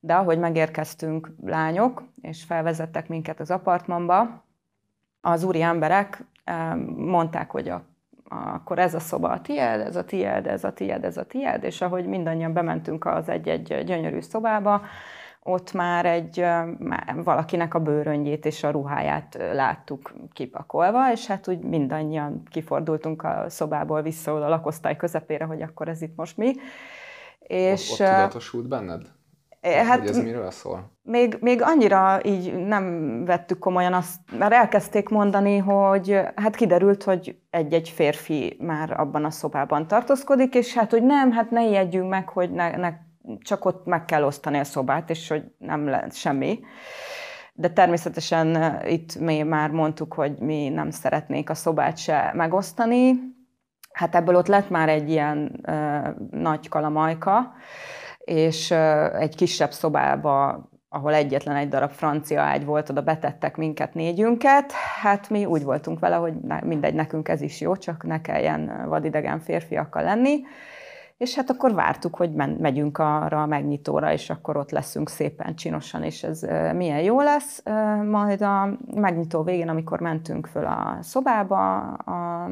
de 0.00 0.14
ahogy 0.14 0.38
megérkeztünk 0.38 1.30
lányok, 1.44 2.02
és 2.20 2.44
felvezettek 2.44 3.08
minket 3.08 3.40
az 3.40 3.50
apartmanba, 3.50 4.44
az 5.20 5.44
úri 5.44 5.62
emberek 5.62 6.24
mondták, 6.96 7.50
hogy 7.50 7.68
a, 7.68 7.84
akkor 8.28 8.78
ez 8.78 8.94
a 8.94 9.00
szoba 9.00 9.28
a 9.28 9.40
tied, 9.40 9.80
ez 9.80 9.96
a 9.96 10.04
tied, 10.04 10.46
ez 10.46 10.64
a 10.64 10.72
tied, 10.72 11.04
ez 11.04 11.16
a 11.16 11.24
tied, 11.24 11.64
és 11.64 11.80
ahogy 11.80 12.06
mindannyian 12.06 12.52
bementünk 12.52 13.04
az 13.04 13.28
egy-egy 13.28 13.84
gyönyörű 13.84 14.20
szobába, 14.20 14.82
ott 15.46 15.72
már 15.72 16.06
egy 16.06 16.44
valakinek 17.24 17.74
a 17.74 17.78
bőröngyét 17.78 18.46
és 18.46 18.62
a 18.62 18.70
ruháját 18.70 19.38
láttuk 19.52 20.12
kipakolva, 20.32 21.12
és 21.12 21.26
hát 21.26 21.48
úgy 21.48 21.60
mindannyian 21.60 22.42
kifordultunk 22.50 23.22
a 23.22 23.44
szobából 23.48 24.02
vissza 24.02 24.34
a 24.34 24.48
lakosztály 24.48 24.96
közepére, 24.96 25.44
hogy 25.44 25.62
akkor 25.62 25.88
ez 25.88 26.02
itt 26.02 26.16
most 26.16 26.36
mi. 26.36 26.52
És, 27.38 27.90
ott, 27.90 28.00
ott 28.00 28.06
tudatosult 28.06 28.68
benned? 28.68 29.02
Hát, 29.62 29.98
hogy 29.98 30.08
ez 30.08 30.22
miről 30.22 30.50
szól? 30.50 30.90
Még, 31.02 31.36
még 31.40 31.62
annyira 31.62 32.20
így 32.24 32.66
nem 32.66 33.24
vettük 33.24 33.58
komolyan 33.58 33.92
azt, 33.92 34.20
mert 34.38 34.52
elkezdték 34.52 35.08
mondani, 35.08 35.56
hogy 35.56 36.20
hát 36.34 36.56
kiderült, 36.56 37.02
hogy 37.02 37.36
egy-egy 37.50 37.88
férfi 37.88 38.56
már 38.60 39.00
abban 39.00 39.24
a 39.24 39.30
szobában 39.30 39.86
tartózkodik, 39.86 40.54
és 40.54 40.74
hát, 40.74 40.90
hogy 40.90 41.02
nem, 41.02 41.32
hát 41.32 41.50
ne 41.50 41.66
ijedjünk 41.66 42.08
meg, 42.08 42.28
hogy 42.28 42.50
ne, 42.50 42.76
ne 42.76 42.92
csak 43.38 43.64
ott 43.64 43.86
meg 43.86 44.04
kell 44.04 44.24
osztani 44.24 44.58
a 44.58 44.64
szobát, 44.64 45.10
és 45.10 45.28
hogy 45.28 45.44
nem 45.58 45.88
lehet 45.88 46.14
semmi. 46.14 46.60
De 47.52 47.70
természetesen 47.70 48.78
itt 48.86 49.18
mi 49.18 49.42
már 49.42 49.70
mondtuk, 49.70 50.14
hogy 50.14 50.38
mi 50.38 50.68
nem 50.68 50.90
szeretnénk 50.90 51.50
a 51.50 51.54
szobát 51.54 51.96
se 51.96 52.32
megosztani. 52.34 53.14
Hát 53.92 54.14
ebből 54.14 54.34
ott 54.36 54.46
lett 54.46 54.70
már 54.70 54.88
egy 54.88 55.10
ilyen 55.10 55.60
uh, 55.68 56.08
nagy 56.30 56.68
kalamajka, 56.68 57.52
és 58.18 58.70
uh, 58.70 59.20
egy 59.20 59.36
kisebb 59.36 59.70
szobába 59.72 60.68
ahol 60.88 61.14
egyetlen 61.14 61.56
egy 61.56 61.68
darab 61.68 61.90
francia 61.90 62.40
ágy 62.40 62.64
volt, 62.64 62.90
oda 62.90 63.02
betettek 63.02 63.56
minket 63.56 63.94
négyünket. 63.94 64.72
Hát 65.00 65.30
mi 65.30 65.44
úgy 65.44 65.62
voltunk 65.62 65.98
vele, 65.98 66.16
hogy 66.16 66.34
mindegy, 66.64 66.94
nekünk 66.94 67.28
ez 67.28 67.40
is 67.40 67.60
jó, 67.60 67.76
csak 67.76 68.02
ne 68.02 68.20
kelljen 68.20 68.88
vadidegen 68.88 69.40
férfiakkal 69.40 70.02
lenni. 70.02 70.40
És 71.16 71.34
hát 71.34 71.50
akkor 71.50 71.74
vártuk, 71.74 72.16
hogy 72.16 72.32
megyünk 72.34 72.98
arra 72.98 73.42
a 73.42 73.46
megnyitóra, 73.46 74.12
és 74.12 74.30
akkor 74.30 74.56
ott 74.56 74.70
leszünk 74.70 75.08
szépen 75.08 75.54
csinosan, 75.54 76.02
és 76.02 76.22
ez 76.22 76.40
milyen 76.74 77.02
jó 77.02 77.20
lesz. 77.20 77.62
Majd 78.04 78.42
a 78.42 78.76
megnyitó 78.94 79.42
végén, 79.42 79.68
amikor 79.68 80.00
mentünk 80.00 80.46
föl 80.46 80.64
a 80.64 80.98
szobába, 81.00 81.78
a 81.92 82.50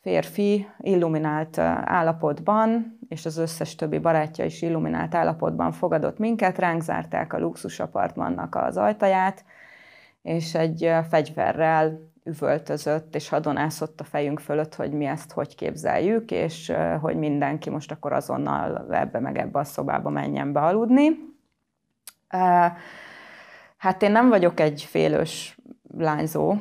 férfi 0.00 0.66
illuminált 0.78 1.58
állapotban, 1.58 2.98
és 3.08 3.26
az 3.26 3.36
összes 3.36 3.74
többi 3.74 3.98
barátja 3.98 4.44
is 4.44 4.62
illuminált 4.62 5.14
állapotban 5.14 5.72
fogadott 5.72 6.18
minket, 6.18 6.58
ránk 6.58 6.82
zárták 6.82 7.32
a 7.32 7.38
luxusapartmannak 7.38 8.54
az 8.54 8.76
ajtaját, 8.76 9.44
és 10.22 10.54
egy 10.54 10.92
fegyverrel 11.08 12.11
üvöltözött 12.24 13.14
és 13.14 13.28
hadonászott 13.28 14.00
a 14.00 14.04
fejünk 14.04 14.40
fölött, 14.40 14.74
hogy 14.74 14.92
mi 14.92 15.04
ezt 15.04 15.32
hogy 15.32 15.54
képzeljük, 15.54 16.30
és 16.30 16.72
hogy 17.00 17.16
mindenki 17.16 17.70
most 17.70 17.92
akkor 17.92 18.12
azonnal 18.12 18.86
ebbe 18.90 19.20
meg 19.20 19.38
ebbe 19.38 19.58
a 19.58 19.64
szobába 19.64 20.10
menjen 20.10 20.52
be 20.52 20.60
aludni. 20.60 21.08
Hát 23.76 24.02
én 24.02 24.12
nem 24.12 24.28
vagyok 24.28 24.60
egy 24.60 24.82
félős 24.82 25.58
lányzó, 25.98 26.54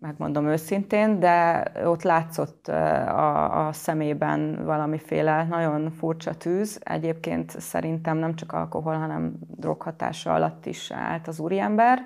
megmondom 0.00 0.46
őszintén, 0.46 1.20
de 1.20 1.62
ott 1.84 2.02
látszott 2.02 2.68
a, 2.68 3.66
a 3.66 3.72
szemében 3.72 4.64
valamiféle 4.64 5.44
nagyon 5.44 5.90
furcsa 5.90 6.34
tűz. 6.34 6.80
Egyébként 6.82 7.60
szerintem 7.60 8.16
nem 8.16 8.34
csak 8.34 8.52
alkohol, 8.52 8.94
hanem 8.94 9.32
droghatása 9.56 10.34
alatt 10.34 10.66
is 10.66 10.90
állt 10.90 11.28
az 11.28 11.40
úriember. 11.40 12.02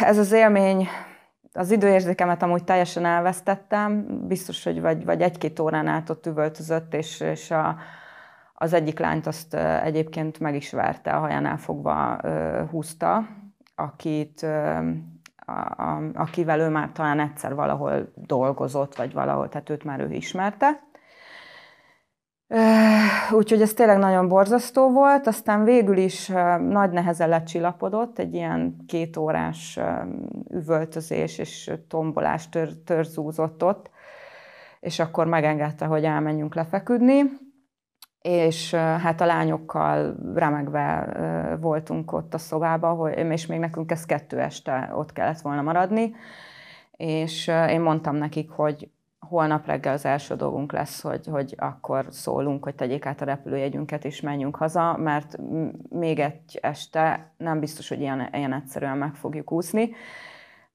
Ez 0.00 0.18
az 0.18 0.32
élmény, 0.32 0.88
az 1.52 1.70
időérzékemet 1.70 2.42
amúgy 2.42 2.64
teljesen 2.64 3.04
elvesztettem, 3.04 4.06
biztos, 4.26 4.64
hogy 4.64 4.80
vagy, 4.80 5.04
vagy 5.04 5.22
egy-két 5.22 5.58
órán 5.60 5.86
át 5.86 6.10
ott 6.10 6.26
üvöltözött, 6.26 6.94
és, 6.94 7.20
és 7.20 7.50
a, 7.50 7.76
az 8.54 8.72
egyik 8.72 8.98
lányt 8.98 9.26
azt 9.26 9.54
egyébként 9.82 10.38
meg 10.40 10.54
is 10.54 10.70
verte, 10.72 11.10
a 11.10 11.18
hajánál 11.18 11.56
fogva 11.56 12.20
húzta, 12.70 13.28
akit, 13.74 14.42
a, 15.46 15.82
a, 15.82 16.02
akivel 16.14 16.60
ő 16.60 16.68
már 16.68 16.90
talán 16.92 17.20
egyszer 17.20 17.54
valahol 17.54 18.12
dolgozott, 18.14 18.96
vagy 18.96 19.12
valahol, 19.12 19.48
tehát 19.48 19.70
őt 19.70 19.84
már 19.84 20.00
ő 20.00 20.10
ismerte. 20.10 20.88
Úgyhogy 23.32 23.62
ez 23.62 23.72
tényleg 23.72 23.98
nagyon 23.98 24.28
borzasztó 24.28 24.90
volt, 24.90 25.26
aztán 25.26 25.64
végül 25.64 25.96
is 25.96 26.26
nagy 26.68 26.90
nehezen 26.90 27.28
lecsillapodott, 27.28 28.18
egy 28.18 28.34
ilyen 28.34 28.76
két 28.86 29.16
órás 29.16 29.78
üvöltözés 30.50 31.38
és 31.38 31.70
tombolás 31.88 32.48
tör, 32.48 32.68
törzúzott 32.84 33.64
ott, 33.64 33.90
és 34.80 34.98
akkor 34.98 35.26
megengedte, 35.26 35.84
hogy 35.84 36.04
elmenjünk 36.04 36.54
lefeküdni, 36.54 37.22
és 38.20 38.74
hát 38.74 39.20
a 39.20 39.26
lányokkal 39.26 40.16
remegve 40.34 41.08
voltunk 41.60 42.12
ott 42.12 42.34
a 42.34 42.38
szobában, 42.38 43.12
és 43.12 43.46
még 43.46 43.58
nekünk 43.58 43.90
ez 43.90 44.04
kettő 44.04 44.40
este 44.40 44.90
ott 44.94 45.12
kellett 45.12 45.40
volna 45.40 45.62
maradni, 45.62 46.14
és 46.96 47.46
én 47.46 47.80
mondtam 47.80 48.16
nekik, 48.16 48.50
hogy 48.50 48.90
holnap 49.30 49.66
reggel 49.66 49.92
az 49.92 50.04
első 50.04 50.34
dolgunk 50.34 50.72
lesz, 50.72 51.02
hogy, 51.02 51.26
hogy 51.26 51.54
akkor 51.58 52.06
szólunk, 52.08 52.64
hogy 52.64 52.74
tegyék 52.74 53.06
át 53.06 53.20
a 53.20 53.24
repülőjegyünket, 53.24 54.04
és 54.04 54.20
menjünk 54.20 54.56
haza, 54.56 54.96
mert 54.96 55.36
még 55.88 56.18
egy 56.18 56.58
este 56.62 57.32
nem 57.36 57.60
biztos, 57.60 57.88
hogy 57.88 58.00
ilyen, 58.00 58.28
ilyen 58.32 58.52
egyszerűen 58.52 58.96
meg 58.96 59.14
fogjuk 59.14 59.52
úszni. 59.52 59.90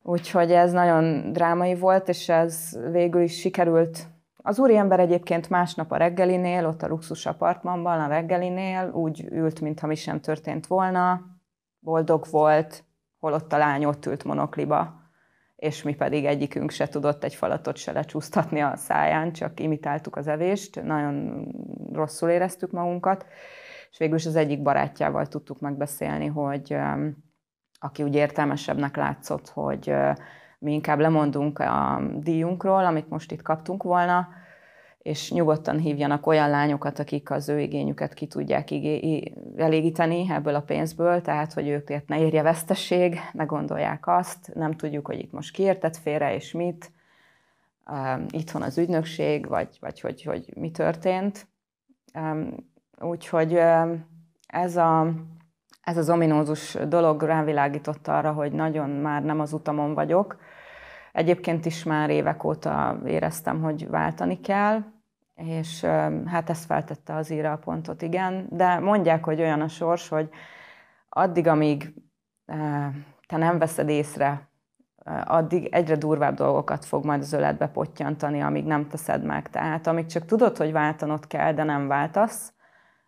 Úgyhogy 0.01 0.51
ez 0.51 0.71
nagyon 0.71 1.31
drámai 1.31 1.75
volt, 1.75 2.09
és 2.09 2.29
ez 2.29 2.79
végül 2.91 3.21
is 3.21 3.39
sikerült. 3.39 4.07
Az 4.37 4.59
úriember 4.59 4.99
egyébként 4.99 5.49
másnap 5.49 5.91
a 5.91 5.97
reggelinél, 5.97 6.67
ott 6.67 6.81
a 6.81 6.87
luxus 6.87 7.25
apartmanban, 7.25 7.99
a 7.99 8.07
reggelinél 8.07 8.91
úgy 8.93 9.27
ült, 9.31 9.61
mintha 9.61 9.87
mi 9.87 9.95
sem 9.95 10.19
történt 10.19 10.67
volna, 10.67 11.21
boldog 11.79 12.25
volt, 12.31 12.83
holott 13.19 13.53
a 13.53 13.57
lány 13.57 13.85
ott 13.85 14.05
ült 14.05 14.23
monokliba 14.23 15.04
és 15.55 15.83
mi 15.83 15.95
pedig 15.95 16.25
egyikünk 16.25 16.71
se 16.71 16.87
tudott 16.87 17.23
egy 17.23 17.35
falatot 17.35 17.77
se 17.77 17.91
lecsúsztatni 17.91 18.59
a 18.59 18.75
száján, 18.75 19.31
csak 19.31 19.59
imitáltuk 19.59 20.15
az 20.15 20.27
evést, 20.27 20.83
nagyon 20.83 21.47
rosszul 21.93 22.29
éreztük 22.29 22.71
magunkat, 22.71 23.25
és 23.91 23.97
végül 23.97 24.15
is 24.15 24.25
az 24.25 24.35
egyik 24.35 24.61
barátjával 24.61 25.27
tudtuk 25.27 25.59
megbeszélni, 25.59 26.25
hogy 26.25 26.77
aki 27.79 28.03
úgy 28.03 28.15
értelmesebbnek 28.15 28.95
látszott, 28.95 29.49
hogy 29.49 29.93
mi 30.59 30.73
inkább 30.73 30.99
lemondunk 30.99 31.59
a 31.59 32.01
díjunkról, 32.15 32.85
amit 32.85 33.09
most 33.09 33.31
itt 33.31 33.41
kaptunk 33.41 33.83
volna, 33.83 34.27
és 35.05 35.31
nyugodtan 35.31 35.79
hívjanak 35.79 36.27
olyan 36.27 36.49
lányokat, 36.49 36.99
akik 36.99 37.31
az 37.31 37.49
ő 37.49 37.59
igényüket 37.59 38.13
ki 38.13 38.27
tudják 38.27 38.71
elégíteni 39.57 40.27
ebből 40.29 40.55
a 40.55 40.61
pénzből, 40.61 41.21
tehát 41.21 41.53
hogy 41.53 41.67
őket 41.67 42.07
ne 42.07 42.19
érje 42.19 42.41
vesztesség, 42.41 43.19
ne 43.33 43.43
gondolják 43.43 44.07
azt, 44.07 44.51
nem 44.53 44.71
tudjuk, 44.71 45.07
hogy 45.07 45.19
itt 45.19 45.31
most 45.31 45.53
kiértett 45.53 45.97
félre 45.97 46.33
és 46.33 46.51
mit, 46.51 46.91
itthon 48.29 48.61
az 48.61 48.77
ügynökség, 48.77 49.47
vagy, 49.47 49.77
vagy 49.79 50.01
hogy, 50.01 50.23
hogy 50.23 50.53
mi 50.55 50.71
történt. 50.71 51.47
Úgyhogy 52.99 53.59
ez, 54.47 54.75
a, 54.75 55.13
ez 55.81 55.97
az 55.97 56.09
ominózus 56.09 56.77
dolog 56.87 57.21
rávilágított 57.21 58.07
arra, 58.07 58.31
hogy 58.31 58.51
nagyon 58.51 58.89
már 58.89 59.23
nem 59.23 59.39
az 59.39 59.53
utamon 59.53 59.93
vagyok. 59.93 60.37
Egyébként 61.11 61.65
is 61.65 61.83
már 61.83 62.09
évek 62.09 62.43
óta 62.43 62.99
éreztem, 63.05 63.61
hogy 63.61 63.89
váltani 63.89 64.39
kell, 64.39 64.93
és 65.35 65.83
hát 66.25 66.49
ezt 66.49 66.65
feltette 66.65 67.15
az 67.15 67.29
íra 67.29 67.51
a 67.51 67.57
pontot, 67.57 68.01
igen. 68.01 68.47
De 68.49 68.79
mondják, 68.79 69.23
hogy 69.23 69.39
olyan 69.39 69.61
a 69.61 69.67
sors, 69.67 70.07
hogy 70.07 70.29
addig, 71.09 71.47
amíg 71.47 71.93
te 73.27 73.37
nem 73.37 73.57
veszed 73.57 73.89
észre, 73.89 74.49
addig 75.25 75.67
egyre 75.71 75.95
durvább 75.95 76.35
dolgokat 76.35 76.85
fog 76.85 77.05
majd 77.05 77.21
az 77.21 77.33
öletbe 77.33 77.67
pottyantani, 77.67 78.41
amíg 78.41 78.65
nem 78.65 78.87
teszed 78.87 79.23
meg. 79.23 79.49
Tehát 79.49 79.87
amíg 79.87 80.05
csak 80.05 80.25
tudod, 80.25 80.57
hogy 80.57 80.71
váltanod 80.71 81.27
kell, 81.27 81.53
de 81.53 81.63
nem 81.63 81.87
váltasz, 81.87 82.53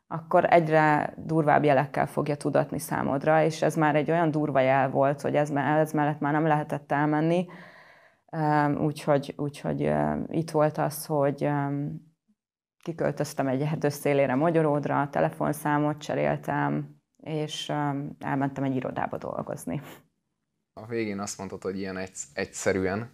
akkor 0.08 0.46
egyre 0.54 1.14
durvább 1.18 1.64
jelekkel 1.64 2.08
fogja 2.08 2.36
tudatni 2.36 2.80
számodra, 2.80 3.44
és 3.44 3.62
ez 3.62 3.76
már 3.76 3.96
egy 3.96 4.12
olyan 4.12 4.32
durva 4.32 4.60
jel 4.60 4.90
volt, 4.90 5.22
hogy 5.22 5.36
ez, 5.36 5.50
ez 5.52 5.92
mellett 5.92 6.20
már 6.20 6.34
nem 6.34 6.48
lehetett 6.48 6.92
elmenni, 6.92 7.48
úgyhogy, 8.78 9.34
úgyhogy 9.38 9.94
itt 10.28 10.52
volt 10.52 10.78
az, 10.78 11.06
hogy 11.06 11.50
kiköltöztem 12.88 13.48
egy 13.48 13.62
erdő 13.62 13.90
szélére 13.90 14.36
Magyaródra, 14.36 15.10
telefonszámot 15.12 15.98
cseréltem, 15.98 17.00
és 17.24 17.70
um, 17.70 18.16
elmentem 18.20 18.64
egy 18.64 18.76
irodába 18.76 19.18
dolgozni. 19.18 19.82
A 20.74 20.86
végén 20.86 21.20
azt 21.20 21.38
mondtad, 21.38 21.64
hogy 21.64 21.78
ilyen 21.80 21.98
egy, 21.98 22.12
egyszerűen, 22.34 23.12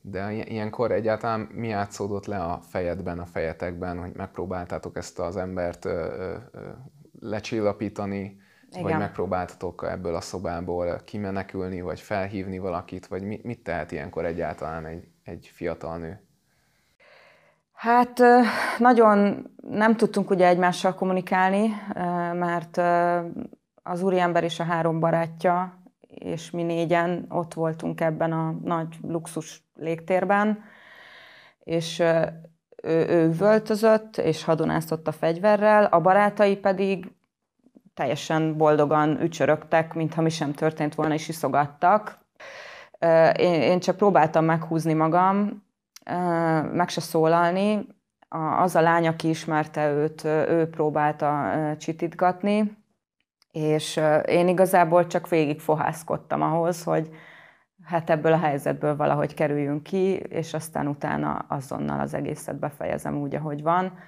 de 0.00 0.32
ilyenkor 0.32 0.92
egyáltalán 0.92 1.40
mi 1.40 1.70
átszódott 1.70 2.26
le 2.26 2.38
a 2.38 2.60
fejedben, 2.60 3.18
a 3.18 3.26
fejetekben, 3.26 3.98
hogy 3.98 4.12
megpróbáltátok 4.12 4.96
ezt 4.96 5.18
az 5.18 5.36
embert 5.36 5.88
lecsillapítani, 7.20 8.36
Igen. 8.70 8.82
vagy 8.82 8.96
megpróbáltatok 8.96 9.86
ebből 9.88 10.14
a 10.14 10.20
szobából 10.20 11.00
kimenekülni, 11.04 11.80
vagy 11.80 12.00
felhívni 12.00 12.58
valakit, 12.58 13.06
vagy 13.06 13.22
mit, 13.22 13.44
mit 13.44 13.62
tehet 13.62 13.92
ilyenkor 13.92 14.24
egyáltalán 14.24 14.86
egy, 14.86 15.08
egy 15.24 15.50
fiatal 15.54 15.98
nő? 15.98 16.23
Hát 17.84 18.20
nagyon 18.78 19.46
nem 19.70 19.96
tudtunk 19.96 20.30
ugye 20.30 20.46
egymással 20.46 20.94
kommunikálni, 20.94 21.74
mert 22.32 22.80
az 23.82 24.02
úriember 24.02 24.44
és 24.44 24.60
a 24.60 24.64
három 24.64 25.00
barátja, 25.00 25.82
és 26.08 26.50
mi 26.50 26.62
négyen 26.62 27.24
ott 27.28 27.54
voltunk 27.54 28.00
ebben 28.00 28.32
a 28.32 28.54
nagy 28.62 28.96
luxus 29.02 29.62
légtérben, 29.76 30.64
és 31.58 31.98
ő, 32.82 33.06
ő 33.08 33.30
völtözött, 33.30 34.16
és 34.16 34.44
hadonászott 34.44 35.08
a 35.08 35.12
fegyverrel, 35.12 35.84
a 35.84 36.00
barátai 36.00 36.56
pedig 36.56 37.12
teljesen 37.94 38.56
boldogan 38.56 39.22
ücsörögtek, 39.22 39.94
mintha 39.94 40.22
mi 40.22 40.30
sem 40.30 40.52
történt 40.52 40.94
volna, 40.94 41.14
és 41.14 41.28
iszogattak. 41.28 42.18
Én, 43.36 43.62
én 43.62 43.80
csak 43.80 43.96
próbáltam 43.96 44.44
meghúzni 44.44 44.92
magam, 44.92 45.62
meg 46.72 46.88
se 46.88 47.00
szólalni. 47.00 47.86
Az 48.58 48.74
a 48.76 48.80
lány, 48.80 49.06
aki 49.06 49.28
ismerte 49.28 49.90
őt, 49.90 50.24
ő 50.24 50.68
próbálta 50.70 51.50
csitítgatni, 51.78 52.76
és 53.50 54.00
én 54.26 54.48
igazából 54.48 55.06
csak 55.06 55.28
végig 55.28 55.60
fohászkodtam 55.60 56.42
ahhoz, 56.42 56.84
hogy 56.84 57.10
hát 57.84 58.10
ebből 58.10 58.32
a 58.32 58.38
helyzetből 58.38 58.96
valahogy 58.96 59.34
kerüljünk 59.34 59.82
ki, 59.82 60.14
és 60.14 60.54
aztán 60.54 60.86
utána 60.86 61.44
azonnal 61.48 62.00
az 62.00 62.14
egészet 62.14 62.58
befejezem 62.58 63.16
úgy, 63.16 63.34
ahogy 63.34 63.62
van. 63.62 63.98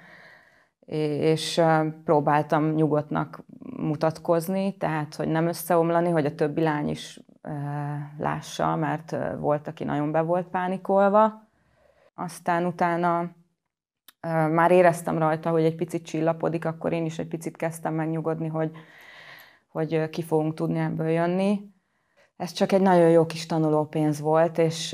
És 1.19 1.61
próbáltam 2.03 2.73
nyugodtnak 2.73 3.43
mutatkozni, 3.77 4.77
tehát 4.77 5.15
hogy 5.15 5.27
nem 5.27 5.47
összeomlani, 5.47 6.09
hogy 6.09 6.25
a 6.25 6.35
többi 6.35 6.61
lány 6.61 6.89
is 6.89 7.19
lássa, 8.17 8.75
mert 8.75 9.15
volt, 9.39 9.67
aki 9.67 9.83
nagyon 9.83 10.11
be 10.11 10.21
volt 10.21 10.47
pánikolva 10.47 11.46
aztán 12.19 12.65
utána 12.65 13.35
már 14.51 14.71
éreztem 14.71 15.17
rajta, 15.17 15.49
hogy 15.49 15.63
egy 15.63 15.75
picit 15.75 16.05
csillapodik, 16.05 16.65
akkor 16.65 16.93
én 16.93 17.05
is 17.05 17.19
egy 17.19 17.27
picit 17.27 17.57
kezdtem 17.57 17.93
megnyugodni, 17.93 18.47
hogy, 18.47 18.71
hogy 19.67 20.09
ki 20.09 20.21
fogunk 20.21 20.53
tudni 20.53 20.79
ebből 20.79 21.09
jönni. 21.09 21.59
Ez 22.37 22.51
csak 22.51 22.71
egy 22.71 22.81
nagyon 22.81 23.09
jó 23.09 23.25
kis 23.25 23.45
tanulópénz 23.45 24.19
volt, 24.19 24.57
és 24.57 24.93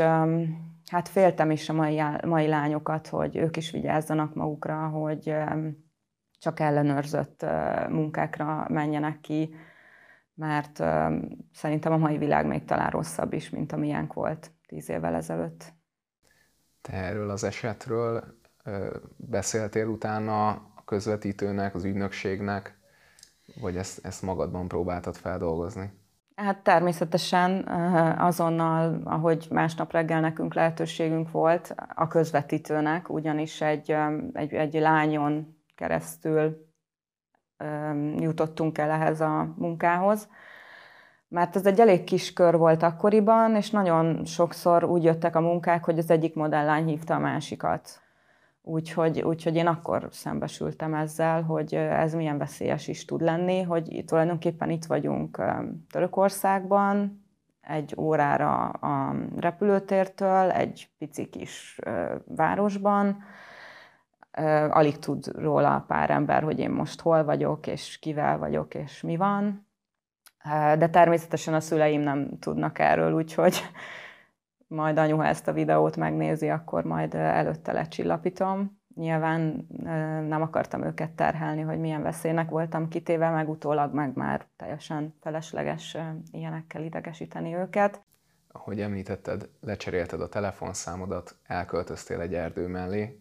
hát 0.92 1.08
féltem 1.08 1.52
is 1.52 1.70
a 1.70 1.74
mai, 1.74 2.02
mai 2.26 2.48
lányokat, 2.48 3.08
hogy 3.08 3.36
ők 3.36 3.58
is 3.58 3.72
vigyázzanak 3.72 4.34
magukra, 4.34 4.88
hogy 4.88 5.36
csak 6.40 6.60
ellenőrzött 6.60 7.46
munkákra 7.90 8.66
menjenek 8.70 9.20
ki, 9.22 9.56
mert 10.34 10.84
szerintem 11.54 11.92
a 11.92 11.98
mai 11.98 12.18
világ 12.18 12.46
még 12.46 12.66
talán 12.66 12.90
rosszabb 12.90 13.34
is, 13.34 13.50
mint 13.50 13.72
amilyenk 13.72 14.14
volt 14.14 14.52
tíz 14.68 14.90
évvel 14.90 15.16
ezelőtt. 15.16 15.74
Te 16.84 16.94
erről 16.94 17.30
az 17.30 17.44
esetről 17.44 18.24
beszéltél 19.16 19.88
utána 19.88 20.50
a 20.50 20.84
közvetítőnek, 20.86 21.76
az 21.76 21.84
ügynökségnek, 21.84 22.78
vagy 23.62 23.78
ezt, 23.78 24.06
ezt 24.06 24.22
magadban 24.22 24.68
próbáltad 24.68 25.16
feldolgozni? 25.16 26.02
Hát 26.36 26.58
természetesen 26.58 27.68
azonnal, 28.18 29.02
ahogy 29.04 29.48
másnap 29.52 29.92
reggel 29.92 30.20
nekünk 30.20 30.54
lehetőségünk 30.54 31.32
volt, 31.32 31.76
a 31.96 32.08
közvetítőnek, 32.08 33.10
ugyanis 33.10 33.62
egy, 33.62 33.96
egy, 34.34 34.54
egy 34.54 34.74
lányon 34.74 35.58
keresztül 35.76 36.68
jutottunk 38.18 38.78
el 38.78 38.90
ehhez 38.90 39.22
a 39.22 39.54
munkához 39.58 40.28
mert 41.34 41.56
ez 41.56 41.66
egy 41.66 41.80
elég 41.80 42.04
kis 42.04 42.34
kör 42.34 42.58
volt 42.58 42.84
akkoriban, 42.84 43.56
és 43.56 43.70
nagyon 43.70 44.26
sokszor 44.26 44.84
úgy 44.84 45.04
jöttek 45.04 45.36
a 45.36 45.42
munkák, 45.42 45.84
hogy 45.86 45.98
az 45.98 46.10
egyik 46.10 46.36
modellány 46.36 46.88
hívta 46.88 47.16
a 47.16 47.20
másikat. 47.20 48.02
Úgyhogy, 48.62 49.22
úgyhogy 49.22 49.56
én 49.56 49.68
akkor 49.68 50.08
szembesültem 50.12 50.94
ezzel, 50.94 51.42
hogy 51.42 51.76
ez 51.76 52.14
milyen 52.14 52.38
veszélyes 52.38 52.88
is 52.88 53.06
tud 53.06 53.22
lenni, 53.22 53.62
hogy 53.62 54.04
tulajdonképpen 54.06 54.70
itt 54.70 54.86
vagyunk 54.86 55.42
Törökországban, 55.92 57.24
egy 57.62 57.96
órára 57.98 58.64
a 58.70 59.16
repülőtértől, 59.38 60.52
egy 60.52 60.90
pici 60.98 61.30
kis 61.30 61.80
városban, 62.26 63.24
alig 64.70 65.00
tud 65.00 65.28
róla 65.28 65.86
pár 65.88 66.10
ember, 66.10 66.44
hogy 66.44 66.60
én 66.60 66.72
most 66.72 67.02
hol 67.02 67.24
vagyok, 67.24 67.68
és 67.68 68.00
kivel 68.00 68.38
vagyok, 68.38 68.76
és 68.76 69.02
mi 69.02 69.18
van. 69.18 69.63
De 70.78 70.90
természetesen 70.90 71.54
a 71.54 71.60
szüleim 71.60 72.02
nem 72.02 72.40
tudnak 72.40 72.80
erről, 72.80 73.14
úgyhogy 73.14 73.62
majd 74.68 74.98
anyu, 74.98 75.18
ha 75.18 75.26
ezt 75.26 75.48
a 75.48 75.54
videót 75.54 75.98
megnézi, 75.98 76.50
akkor 76.50 76.84
majd 76.84 77.14
előtte 77.14 77.72
lecsillapítom. 77.72 78.82
Nyilván 78.96 79.68
nem 80.28 80.42
akartam 80.42 80.84
őket 80.84 81.12
terhelni, 81.12 81.62
hogy 81.62 81.80
milyen 81.80 82.02
veszélynek 82.02 82.50
voltam 82.50 82.88
kitéve, 82.88 83.30
meg 83.30 83.50
utólag 83.50 83.94
meg 83.94 84.16
már 84.16 84.46
teljesen 84.56 85.14
felesleges 85.22 85.98
ilyenekkel 86.32 86.84
idegesíteni 86.84 87.56
őket. 87.56 88.02
Ahogy 88.52 88.82
említetted, 88.82 89.50
lecserélted 89.62 90.22
a 90.22 90.30
telefonszámodat, 90.30 91.36
elköltöztél 91.48 92.20
egy 92.20 92.34
erdő 92.34 92.68
mellé. 92.68 93.20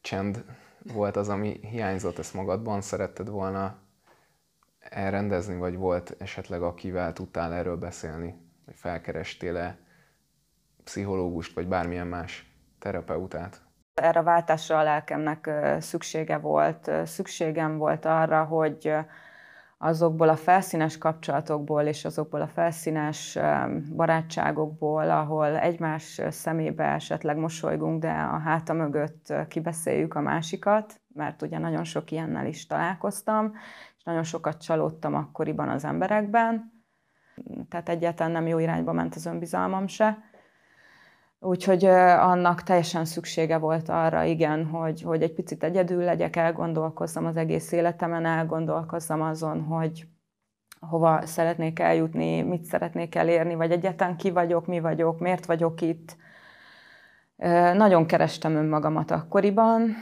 Csend 0.00 0.44
volt 0.92 1.16
az, 1.16 1.28
ami 1.28 1.60
hiányzott, 1.62 2.18
ezt 2.18 2.34
magadban 2.34 2.80
szeretted 2.80 3.28
volna 3.28 3.76
elrendezni, 4.90 5.56
vagy 5.56 5.76
volt 5.76 6.14
esetleg 6.18 6.62
akivel 6.62 7.12
tudtál 7.12 7.52
erről 7.52 7.76
beszélni, 7.76 8.34
vagy 8.66 8.74
felkerestél-e 8.76 9.78
pszichológust, 10.84 11.54
vagy 11.54 11.68
bármilyen 11.68 12.06
más 12.06 12.52
terapeutát? 12.78 13.60
Erre 13.94 14.20
a 14.20 14.22
váltásra 14.22 14.78
a 14.78 14.82
lelkemnek 14.82 15.50
szüksége 15.78 16.38
volt. 16.38 16.90
Szükségem 17.04 17.78
volt 17.78 18.04
arra, 18.04 18.44
hogy 18.44 18.94
azokból 19.78 20.28
a 20.28 20.36
felszínes 20.36 20.98
kapcsolatokból 20.98 21.82
és 21.82 22.04
azokból 22.04 22.40
a 22.40 22.46
felszínes 22.46 23.38
barátságokból, 23.96 25.10
ahol 25.10 25.58
egymás 25.58 26.20
szemébe 26.30 26.84
esetleg 26.84 27.36
mosolygunk, 27.36 28.00
de 28.00 28.10
a 28.10 28.38
háta 28.38 28.72
mögött 28.72 29.32
kibeszéljük 29.48 30.14
a 30.14 30.20
másikat, 30.20 31.00
mert 31.14 31.42
ugye 31.42 31.58
nagyon 31.58 31.84
sok 31.84 32.10
ilyennel 32.10 32.46
is 32.46 32.66
találkoztam, 32.66 33.54
nagyon 34.08 34.24
sokat 34.24 34.62
csalódtam 34.62 35.14
akkoriban 35.14 35.68
az 35.68 35.84
emberekben, 35.84 36.72
tehát 37.68 37.88
egyáltalán 37.88 38.32
nem 38.32 38.46
jó 38.46 38.58
irányba 38.58 38.92
ment 38.92 39.14
az 39.14 39.26
önbizalmam 39.26 39.86
se. 39.86 40.18
Úgyhogy 41.40 41.84
annak 41.84 42.62
teljesen 42.62 43.04
szüksége 43.04 43.58
volt 43.58 43.88
arra, 43.88 44.24
igen, 44.24 44.66
hogy, 44.66 45.02
hogy 45.02 45.22
egy 45.22 45.32
picit 45.34 45.64
egyedül 45.64 46.04
legyek, 46.04 46.36
elgondolkozzam 46.36 47.26
az 47.26 47.36
egész 47.36 47.72
életemen, 47.72 48.24
elgondolkozzam 48.24 49.22
azon, 49.22 49.62
hogy 49.62 50.06
hova 50.80 51.26
szeretnék 51.26 51.78
eljutni, 51.78 52.42
mit 52.42 52.64
szeretnék 52.64 53.14
elérni, 53.14 53.54
vagy 53.54 53.70
egyáltalán 53.70 54.16
ki 54.16 54.30
vagyok, 54.30 54.66
mi 54.66 54.80
vagyok, 54.80 55.18
miért 55.18 55.46
vagyok 55.46 55.80
itt. 55.80 56.16
Nagyon 57.74 58.06
kerestem 58.06 58.54
önmagamat 58.54 59.10
akkoriban, 59.10 59.96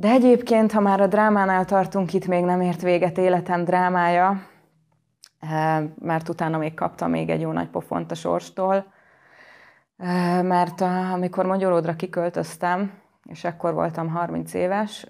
de 0.00 0.08
egyébként, 0.08 0.72
ha 0.72 0.80
már 0.80 1.00
a 1.00 1.06
drámánál 1.06 1.64
tartunk, 1.64 2.12
itt 2.12 2.26
még 2.26 2.44
nem 2.44 2.60
ért 2.60 2.82
véget 2.82 3.18
életem 3.18 3.64
drámája, 3.64 4.42
mert 5.98 6.28
utána 6.28 6.58
még 6.58 6.74
kaptam 6.74 7.10
még 7.10 7.28
egy 7.28 7.40
jó 7.40 7.52
nagy 7.52 7.68
pofont 7.68 8.10
a 8.10 8.14
sorstól, 8.14 8.84
mert 10.42 10.80
amikor 11.12 11.46
Magyaródra 11.46 11.96
kiköltöztem, 11.96 12.92
és 13.24 13.44
akkor 13.44 13.74
voltam 13.74 14.08
30 14.08 14.54
éves, 14.54 15.06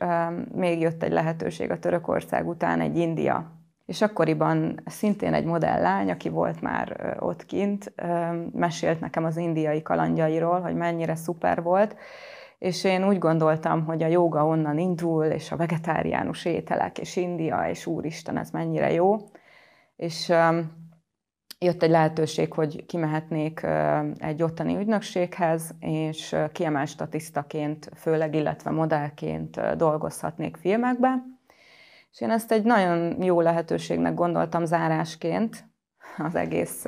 még 0.55 0.81
jött 0.81 1.03
egy 1.03 1.13
lehetőség 1.13 1.71
a 1.71 1.79
Törökország 1.79 2.49
után, 2.49 2.81
egy 2.81 2.97
India. 2.97 3.51
És 3.87 4.03
akkoriban 4.03 4.81
szintén 4.87 5.35
egy 5.35 5.45
modelllány, 5.45 6.11
aki 6.11 6.29
volt 6.29 6.61
már 6.61 7.17
ott 7.21 7.47
kint, 7.47 7.93
mesélt 8.53 9.01
nekem 9.01 9.25
az 9.25 9.37
indiai 9.37 9.83
kalandjairól, 9.83 10.61
hogy 10.61 10.75
mennyire 10.75 11.15
szuper 11.15 11.63
volt, 11.63 11.97
és 12.59 12.85
én 12.85 13.07
úgy 13.07 13.19
gondoltam, 13.19 13.85
hogy 13.85 14.03
a 14.03 14.07
joga 14.07 14.47
onnan 14.47 14.79
indul, 14.79 15.25
és 15.25 15.53
a 15.53 15.57
vegetáriánus 15.57 16.45
ételek, 16.45 16.99
és 16.99 17.17
India, 17.17 17.69
és 17.69 17.87
úristen, 17.87 18.39
ez 18.39 18.51
mennyire 18.51 18.93
jó. 18.93 19.17
És 19.97 20.33
jött 21.59 21.83
egy 21.83 21.91
lehetőség, 21.91 22.53
hogy 22.53 22.87
kimehetnék 22.87 23.67
egy 24.19 24.43
ottani 24.43 24.77
ügynökséghez, 24.77 25.75
és 25.81 26.37
kiemelt 26.53 26.89
statisztaként, 26.89 27.91
főleg, 27.97 28.35
illetve 28.35 28.71
modellként 28.71 29.77
dolgozhatnék 29.77 30.57
filmekbe. 30.57 31.25
És 32.13 32.21
én 32.21 32.31
ezt 32.31 32.53
egy 32.53 32.65
nagyon 32.65 33.23
jó 33.23 33.41
lehetőségnek 33.41 34.15
gondoltam 34.15 34.65
zárásként 34.65 35.65
az 36.17 36.35
egész... 36.35 36.85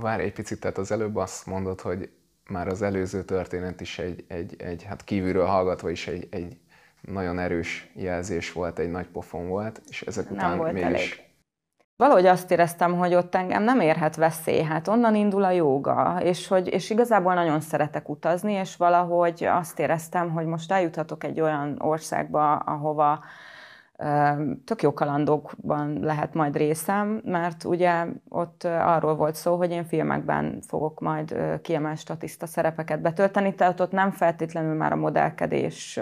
Várj 0.00 0.22
egy 0.22 0.32
picit, 0.32 0.60
tehát 0.60 0.78
az 0.78 0.92
előbb 0.92 1.16
azt 1.16 1.46
mondod, 1.46 1.80
hogy 1.80 2.10
már 2.48 2.68
az 2.68 2.82
előző 2.82 3.22
történet 3.22 3.80
is 3.80 3.98
egy, 3.98 4.24
egy, 4.28 4.54
egy 4.58 4.82
hát 4.82 5.04
kívülről 5.04 5.46
hallgatva 5.46 5.90
is 5.90 6.06
egy, 6.06 6.28
egy 6.30 6.56
nagyon 7.00 7.38
erős 7.38 7.90
jelzés 7.94 8.52
volt, 8.52 8.78
egy 8.78 8.90
nagy 8.90 9.06
pofon 9.06 9.48
volt, 9.48 9.80
és 9.88 10.02
ezek 10.02 10.24
Nem 10.24 10.34
után 10.34 10.56
volt 10.56 10.72
mégis... 10.72 10.86
elég. 10.86 11.30
Valahogy 11.96 12.26
azt 12.26 12.50
éreztem, 12.50 12.98
hogy 12.98 13.14
ott 13.14 13.34
engem 13.34 13.62
nem 13.62 13.80
érhet 13.80 14.16
veszély, 14.16 14.62
hát 14.62 14.88
onnan 14.88 15.14
indul 15.14 15.44
a 15.44 15.50
jóga, 15.50 16.20
és, 16.22 16.48
hogy, 16.48 16.68
és 16.68 16.90
igazából 16.90 17.34
nagyon 17.34 17.60
szeretek 17.60 18.08
utazni, 18.08 18.52
és 18.52 18.76
valahogy 18.76 19.44
azt 19.44 19.78
éreztem, 19.78 20.30
hogy 20.30 20.46
most 20.46 20.72
eljuthatok 20.72 21.24
egy 21.24 21.40
olyan 21.40 21.76
országba, 21.80 22.56
ahova 22.56 23.24
tök 24.64 24.82
jó 24.82 24.92
kalandokban 24.92 26.00
lehet 26.00 26.34
majd 26.34 26.56
részem, 26.56 27.20
mert 27.24 27.64
ugye 27.64 28.06
ott 28.28 28.64
arról 28.64 29.14
volt 29.14 29.34
szó, 29.34 29.56
hogy 29.56 29.70
én 29.70 29.84
filmekben 29.84 30.60
fogok 30.66 31.00
majd 31.00 31.36
kiemelt 31.62 31.98
statiszta 31.98 32.46
szerepeket 32.46 33.00
betölteni, 33.00 33.54
tehát 33.54 33.80
ott 33.80 33.92
nem 33.92 34.10
feltétlenül 34.10 34.74
már 34.74 34.92
a 34.92 34.96
modellkedés 34.96 36.00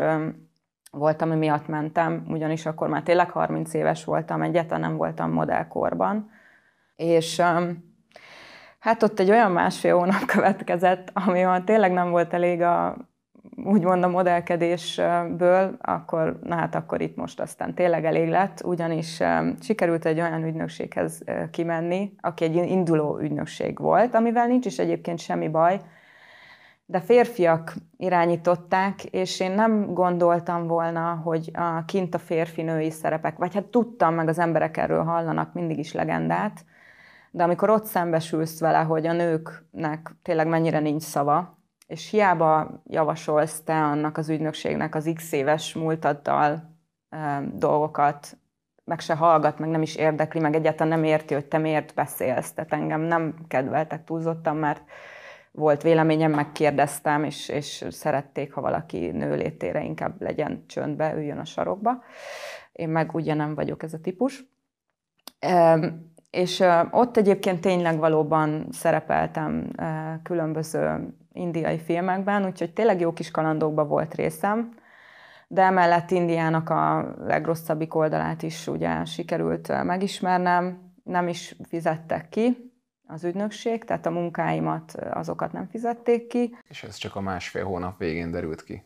volt, 0.90 1.22
ami 1.22 1.36
miatt 1.36 1.66
mentem, 1.66 2.24
ugyanis 2.28 2.66
akkor 2.66 2.88
már 2.88 3.02
tényleg 3.02 3.30
30 3.30 3.74
éves 3.74 4.04
voltam, 4.04 4.42
egyáltalán 4.42 4.80
nem 4.80 4.96
voltam 4.96 5.32
modellkorban. 5.32 6.30
És 6.96 7.42
hát 8.78 9.02
ott 9.02 9.18
egy 9.18 9.30
olyan 9.30 9.52
másfél 9.52 9.96
hónap 9.96 10.24
következett, 10.34 11.10
ami 11.14 11.44
tényleg 11.64 11.92
nem 11.92 12.10
volt 12.10 12.34
elég 12.34 12.60
a, 12.60 12.96
úgymond 13.64 14.02
a 14.02 14.08
modellkedésből, 14.08 15.76
akkor, 15.80 16.38
na 16.42 16.54
hát 16.54 16.74
akkor 16.74 17.00
itt 17.00 17.16
most 17.16 17.40
aztán 17.40 17.74
tényleg 17.74 18.04
elég 18.04 18.28
lett, 18.28 18.64
ugyanis 18.64 19.22
sikerült 19.60 20.04
egy 20.04 20.20
olyan 20.20 20.44
ügynökséghez 20.44 21.24
kimenni, 21.50 22.12
aki 22.20 22.44
egy 22.44 22.54
induló 22.54 23.18
ügynökség 23.18 23.78
volt, 23.78 24.14
amivel 24.14 24.46
nincs 24.46 24.66
is 24.66 24.78
egyébként 24.78 25.18
semmi 25.18 25.48
baj, 25.48 25.80
de 26.86 27.00
férfiak 27.00 27.74
irányították, 27.96 29.04
és 29.04 29.40
én 29.40 29.50
nem 29.50 29.94
gondoltam 29.94 30.66
volna, 30.66 31.20
hogy 31.24 31.50
a 31.54 31.84
kint 31.84 32.14
a 32.14 32.18
férfi-női 32.18 32.90
szerepek, 32.90 33.36
vagy 33.36 33.54
hát 33.54 33.64
tudtam, 33.64 34.14
meg 34.14 34.28
az 34.28 34.38
emberek 34.38 34.76
erről 34.76 35.02
hallanak 35.02 35.52
mindig 35.52 35.78
is 35.78 35.92
legendát, 35.92 36.64
de 37.30 37.42
amikor 37.42 37.70
ott 37.70 37.84
szembesülsz 37.84 38.60
vele, 38.60 38.78
hogy 38.78 39.06
a 39.06 39.12
nőknek 39.12 40.14
tényleg 40.22 40.46
mennyire 40.46 40.78
nincs 40.80 41.02
szava, 41.02 41.58
és 41.90 42.10
hiába 42.10 42.82
javasolsz 42.86 43.62
te 43.62 43.74
annak 43.74 44.16
az 44.16 44.28
ügynökségnek 44.28 44.94
az 44.94 45.10
x 45.14 45.32
éves 45.32 45.74
múltaddal 45.74 46.76
e, 47.08 47.42
dolgokat, 47.54 48.36
meg 48.84 49.00
se 49.00 49.14
hallgat, 49.14 49.58
meg 49.58 49.68
nem 49.68 49.82
is 49.82 49.96
érdekli, 49.96 50.40
meg 50.40 50.54
egyáltalán 50.54 50.98
nem 50.98 51.04
érti, 51.04 51.34
hogy 51.34 51.46
te 51.46 51.58
miért 51.58 51.94
beszélsz. 51.94 52.52
Tehát 52.52 52.72
engem 52.72 53.00
nem 53.00 53.34
kedveltek 53.48 54.04
túlzottan, 54.04 54.56
mert 54.56 54.82
volt 55.52 55.82
véleményem, 55.82 56.30
megkérdeztem, 56.30 57.24
és, 57.24 57.48
és 57.48 57.84
szerették, 57.88 58.52
ha 58.52 58.60
valaki 58.60 59.10
nő 59.10 59.36
létére 59.36 59.82
inkább 59.82 60.22
legyen 60.22 60.64
csöndbe, 60.66 61.14
üljön 61.14 61.38
a 61.38 61.44
sarokba. 61.44 62.02
Én 62.72 62.88
meg 62.88 63.14
ugye 63.14 63.34
nem 63.34 63.54
vagyok 63.54 63.82
ez 63.82 63.94
a 63.94 64.00
típus. 64.00 64.44
És 66.30 66.64
ott 66.90 67.16
egyébként 67.16 67.60
tényleg 67.60 67.98
valóban 67.98 68.66
szerepeltem 68.70 69.70
különböző 70.22 71.14
indiai 71.32 71.78
filmekben, 71.78 72.44
úgyhogy 72.44 72.72
tényleg 72.72 73.00
jó 73.00 73.12
kis 73.12 73.30
kalandokban 73.30 73.88
volt 73.88 74.14
részem, 74.14 74.74
de 75.48 75.62
emellett 75.62 76.10
Indiának 76.10 76.70
a 76.70 77.14
legrosszabbik 77.18 77.94
oldalát 77.94 78.42
is 78.42 78.66
ugye 78.66 79.04
sikerült 79.04 79.84
megismernem, 79.84 80.92
nem 81.04 81.28
is 81.28 81.56
fizettek 81.68 82.28
ki, 82.28 82.70
az 83.06 83.24
ügynökség, 83.24 83.84
tehát 83.84 84.06
a 84.06 84.10
munkáimat, 84.10 84.94
azokat 84.94 85.52
nem 85.52 85.66
fizették 85.66 86.26
ki. 86.26 86.56
És 86.68 86.82
ez 86.82 86.94
csak 86.94 87.16
a 87.16 87.20
másfél 87.20 87.64
hónap 87.64 87.98
végén 87.98 88.30
derült 88.30 88.64
ki? 88.64 88.82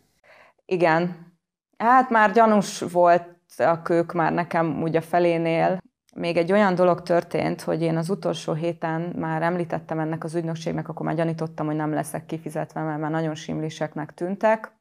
Igen. 0.66 1.32
Hát 1.78 2.10
már 2.10 2.32
gyanús 2.32 2.80
volt 2.80 3.26
a 3.56 3.82
kők 3.82 4.12
már 4.12 4.32
nekem 4.32 4.82
ugye 4.82 5.00
felénél. 5.00 5.78
Még 6.14 6.36
egy 6.36 6.52
olyan 6.52 6.74
dolog 6.74 7.02
történt, 7.02 7.60
hogy 7.60 7.82
én 7.82 7.96
az 7.96 8.10
utolsó 8.10 8.52
héten 8.52 9.00
már 9.00 9.42
említettem 9.42 9.98
ennek 9.98 10.24
az 10.24 10.34
ügynökségnek, 10.34 10.88
akkor 10.88 11.06
már 11.06 11.14
gyanítottam, 11.14 11.66
hogy 11.66 11.76
nem 11.76 11.92
leszek 11.92 12.26
kifizetve, 12.26 12.82
mert 12.82 13.00
már 13.00 13.10
nagyon 13.10 13.34
simliseknek 13.34 14.14
tűntek, 14.14 14.72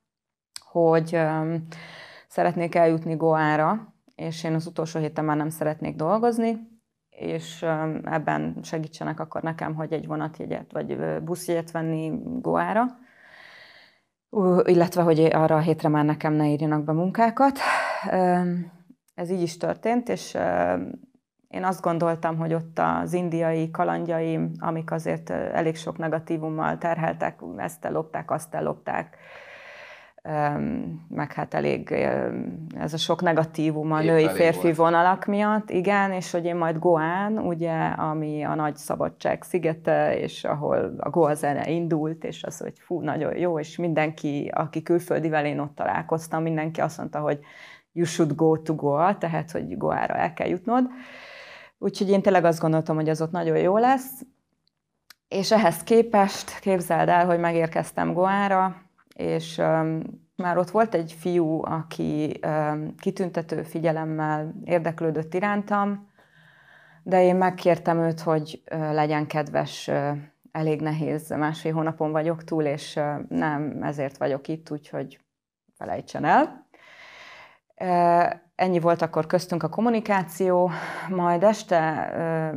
hogy 0.65 1.15
um, 1.15 1.67
szeretnék 2.28 2.76
eljutni 2.76 3.15
Goára, 3.15 3.93
és 4.15 4.43
én 4.43 4.54
az 4.54 4.67
utolsó 4.67 5.00
héten 5.00 5.26
már 5.26 5.38
nem 5.38 5.50
szeretnék 5.50 5.96
dolgozni, 5.96 6.72
és 7.10 7.62
ebben 8.04 8.58
segítsenek 8.62 9.19
akkor 9.19 9.41
nekem, 9.41 9.76
hogy 9.76 9.93
egy 9.93 10.08
vonatjegyet 10.08 10.72
vagy 10.72 10.98
buszjegyet 11.24 11.72
venni 11.72 12.12
Goára. 12.41 12.86
illetve 14.63 15.02
hogy 15.02 15.19
arra 15.19 15.56
a 15.56 15.60
hétre 15.60 15.89
már 15.89 16.06
nekem 16.06 16.34
ne 16.34 16.48
írjanak 16.48 16.84
be 16.84 16.91
munkákat. 16.91 17.60
Ez 19.15 19.30
így 19.30 19.41
is 19.41 19.58
történt, 19.58 20.10
és 20.10 20.38
én 21.53 21.63
azt 21.63 21.81
gondoltam, 21.81 22.37
hogy 22.37 22.53
ott 22.53 22.79
az 22.79 23.13
indiai 23.13 23.71
kalandjaim, 23.71 24.51
amik 24.59 24.91
azért 24.91 25.29
elég 25.29 25.75
sok 25.75 25.97
negatívummal 25.97 26.77
terheltek, 26.77 27.39
ezt 27.57 27.85
ellopták, 27.85 28.31
azt 28.31 28.53
ellopták, 28.55 29.17
meg 31.09 31.33
hát 31.33 31.53
elég 31.53 31.91
ez 32.79 32.93
a 32.93 32.97
sok 32.97 33.21
negatívum 33.21 33.91
a 33.91 34.01
női-férfi 34.01 34.73
vonalak 34.73 35.25
miatt, 35.25 35.69
igen, 35.69 36.11
és 36.11 36.31
hogy 36.31 36.45
én 36.45 36.55
majd 36.55 36.79
Goán, 36.79 37.37
ugye, 37.37 37.73
ami 37.85 38.43
a 38.43 38.55
nagy 38.55 38.75
szabadság 38.75 39.43
szigete, 39.43 40.17
és 40.19 40.43
ahol 40.43 40.95
a 40.99 41.09
Goa 41.09 41.33
zene 41.33 41.69
indult, 41.69 42.23
és 42.23 42.43
az, 42.43 42.57
hogy 42.57 42.73
fú, 42.79 42.99
nagyon 42.99 43.37
jó, 43.37 43.59
és 43.59 43.77
mindenki, 43.77 44.51
aki 44.53 44.81
külföldivel 44.81 45.45
én 45.45 45.59
ott 45.59 45.75
találkoztam, 45.75 46.43
mindenki 46.43 46.81
azt 46.81 46.97
mondta, 46.97 47.19
hogy 47.19 47.39
you 47.91 48.05
should 48.05 48.35
go 48.35 48.57
to 48.57 48.75
Goa, 48.75 49.17
tehát, 49.17 49.51
hogy 49.51 49.77
Goára 49.77 50.13
el 50.13 50.33
kell 50.33 50.47
jutnod. 50.47 50.83
Úgyhogy 51.84 52.10
én 52.10 52.22
tényleg 52.22 52.46
azt 52.46 52.60
gondoltam, 52.60 52.96
hogy 52.96 53.10
az 53.10 53.22
ott 53.22 53.32
nagyon 53.32 53.58
jó 53.58 53.78
lesz, 53.78 54.22
és 55.28 55.52
ehhez 55.52 55.84
képest 55.84 56.60
képzeld 56.60 57.10
el, 57.10 57.26
hogy 57.26 57.39
megérkeztem 57.39 58.13
Goára, 58.13 58.82
és 59.15 59.58
um, 59.58 60.02
már 60.36 60.58
ott 60.58 60.69
volt 60.69 60.93
egy 60.93 61.15
fiú, 61.19 61.63
aki 61.63 62.39
um, 62.48 62.96
kitüntető 62.96 63.63
figyelemmel 63.63 64.54
érdeklődött 64.63 65.34
irántam, 65.34 66.12
de 67.04 67.24
én 67.24 67.36
megkértem 67.36 68.00
őt, 68.00 68.19
hogy 68.19 68.62
uh, 68.72 68.93
legyen 68.93 69.28
kedves, 69.28 69.88
uh, 69.88 70.17
elég 70.52 70.82
nehéz, 70.82 71.30
másfél 71.30 71.74
hónapon 71.74 72.12
vagyok 72.12 72.43
túl, 72.43 72.63
és 72.63 72.96
uh, 72.96 73.28
nem 73.30 73.80
ezért 73.82 74.17
vagyok 74.17 74.48
itt, 74.48 74.72
úgyhogy 74.72 75.19
felejtsen 75.78 76.26
el. 76.26 76.67
Ennyi 78.55 78.79
volt 78.79 79.01
akkor 79.01 79.25
köztünk 79.25 79.63
a 79.63 79.69
kommunikáció, 79.69 80.71
majd 81.09 81.43
este 81.43 82.11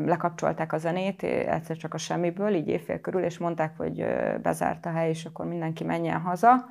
lekapcsolták 0.04 0.72
a 0.72 0.78
zenét, 0.78 1.22
egyszer 1.22 1.76
csak 1.76 1.94
a 1.94 1.98
semmiből, 1.98 2.54
így 2.54 2.68
évfél 2.68 3.00
körül, 3.00 3.22
és 3.22 3.38
mondták, 3.38 3.76
hogy 3.76 4.06
bezárt 4.42 4.86
a 4.86 4.90
hely, 4.90 5.08
és 5.08 5.24
akkor 5.24 5.46
mindenki 5.46 5.84
menjen 5.84 6.20
haza. 6.20 6.64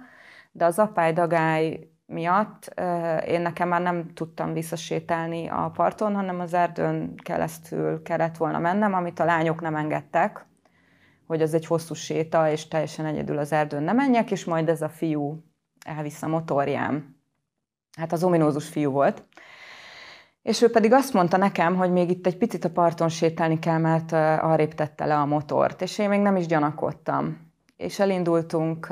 De 0.51 0.65
az 0.65 0.79
apály 0.79 1.13
dagály 1.13 1.89
miatt 2.05 2.73
én 3.27 3.41
nekem 3.41 3.67
már 3.67 3.81
nem 3.81 4.13
tudtam 4.13 4.53
visszasétálni 4.53 5.47
a 5.47 5.71
parton, 5.73 6.15
hanem 6.15 6.39
az 6.39 6.53
erdőn 6.53 7.15
keresztül 7.15 8.01
kellett 8.01 8.37
volna 8.37 8.59
mennem, 8.59 8.93
amit 8.93 9.19
a 9.19 9.25
lányok 9.25 9.61
nem 9.61 9.75
engedtek, 9.75 10.45
hogy 11.27 11.41
az 11.41 11.53
egy 11.53 11.65
hosszú 11.65 11.93
séta, 11.93 12.49
és 12.49 12.67
teljesen 12.67 13.05
egyedül 13.05 13.37
az 13.37 13.51
erdőn 13.51 13.83
nem 13.83 13.95
menjek, 13.95 14.31
és 14.31 14.45
majd 14.45 14.69
ez 14.69 14.81
a 14.81 14.89
fiú 14.89 15.43
elvisz 15.85 16.21
a 16.21 16.27
motorjám 16.27 17.14
hát 17.95 18.11
az 18.11 18.23
ominózus 18.23 18.67
fiú 18.67 18.91
volt. 18.91 19.23
És 20.41 20.61
ő 20.61 20.69
pedig 20.69 20.93
azt 20.93 21.13
mondta 21.13 21.37
nekem, 21.37 21.75
hogy 21.75 21.91
még 21.91 22.09
itt 22.09 22.25
egy 22.25 22.37
picit 22.37 22.65
a 22.65 22.69
parton 22.69 23.09
sétálni 23.09 23.59
kell, 23.59 23.77
mert 23.77 24.11
arrébb 24.41 24.73
tette 24.73 25.05
le 25.05 25.15
a 25.15 25.25
motort, 25.25 25.81
és 25.81 25.97
én 25.97 26.09
még 26.09 26.19
nem 26.19 26.35
is 26.35 26.45
gyanakodtam. 26.45 27.37
És 27.77 27.99
elindultunk 27.99 28.89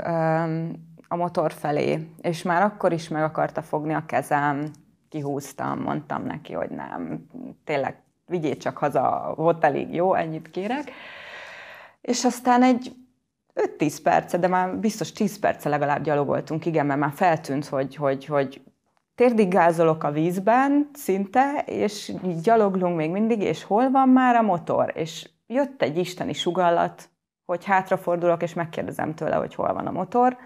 a 1.07 1.15
motor 1.15 1.51
felé, 1.51 2.09
és 2.21 2.41
már 2.41 2.61
akkor 2.61 2.93
is 2.93 3.07
meg 3.07 3.23
akarta 3.23 3.61
fogni 3.61 3.93
a 3.93 4.05
kezem, 4.05 4.71
kihúztam, 5.09 5.79
mondtam 5.79 6.25
neki, 6.25 6.53
hogy 6.53 6.69
nem, 6.69 7.25
tényleg 7.63 8.03
vigyél 8.25 8.57
csak 8.57 8.77
haza, 8.77 9.33
volt 9.35 9.63
elég 9.63 9.93
jó, 9.93 10.13
ennyit 10.13 10.51
kérek. 10.51 10.91
És 12.01 12.25
aztán 12.25 12.63
egy 12.63 12.95
5-10 13.77 13.97
perce, 14.03 14.37
de 14.37 14.47
már 14.47 14.77
biztos 14.77 15.11
10 15.11 15.39
perce 15.39 15.69
legalább 15.69 16.03
gyalogoltunk, 16.03 16.65
igen, 16.65 16.85
mert 16.85 16.99
már 16.99 17.11
feltűnt, 17.15 17.65
hogy, 17.65 17.95
hogy, 17.95 18.25
hogy 18.25 18.61
térdig 19.15 19.47
gázolok 19.47 20.03
a 20.03 20.11
vízben 20.11 20.89
szinte, 20.93 21.63
és 21.65 22.13
gyaloglunk 22.43 22.95
még 22.95 23.11
mindig, 23.11 23.41
és 23.41 23.63
hol 23.63 23.91
van 23.91 24.09
már 24.09 24.35
a 24.35 24.41
motor? 24.41 24.91
És 24.95 25.29
jött 25.47 25.81
egy 25.81 25.97
isteni 25.97 26.33
sugallat, 26.33 27.09
hogy 27.45 27.65
hátrafordulok, 27.65 28.41
és 28.41 28.53
megkérdezem 28.53 29.15
tőle, 29.15 29.35
hogy 29.35 29.55
hol 29.55 29.73
van 29.73 29.87
a 29.87 29.91
motor. 29.91 30.37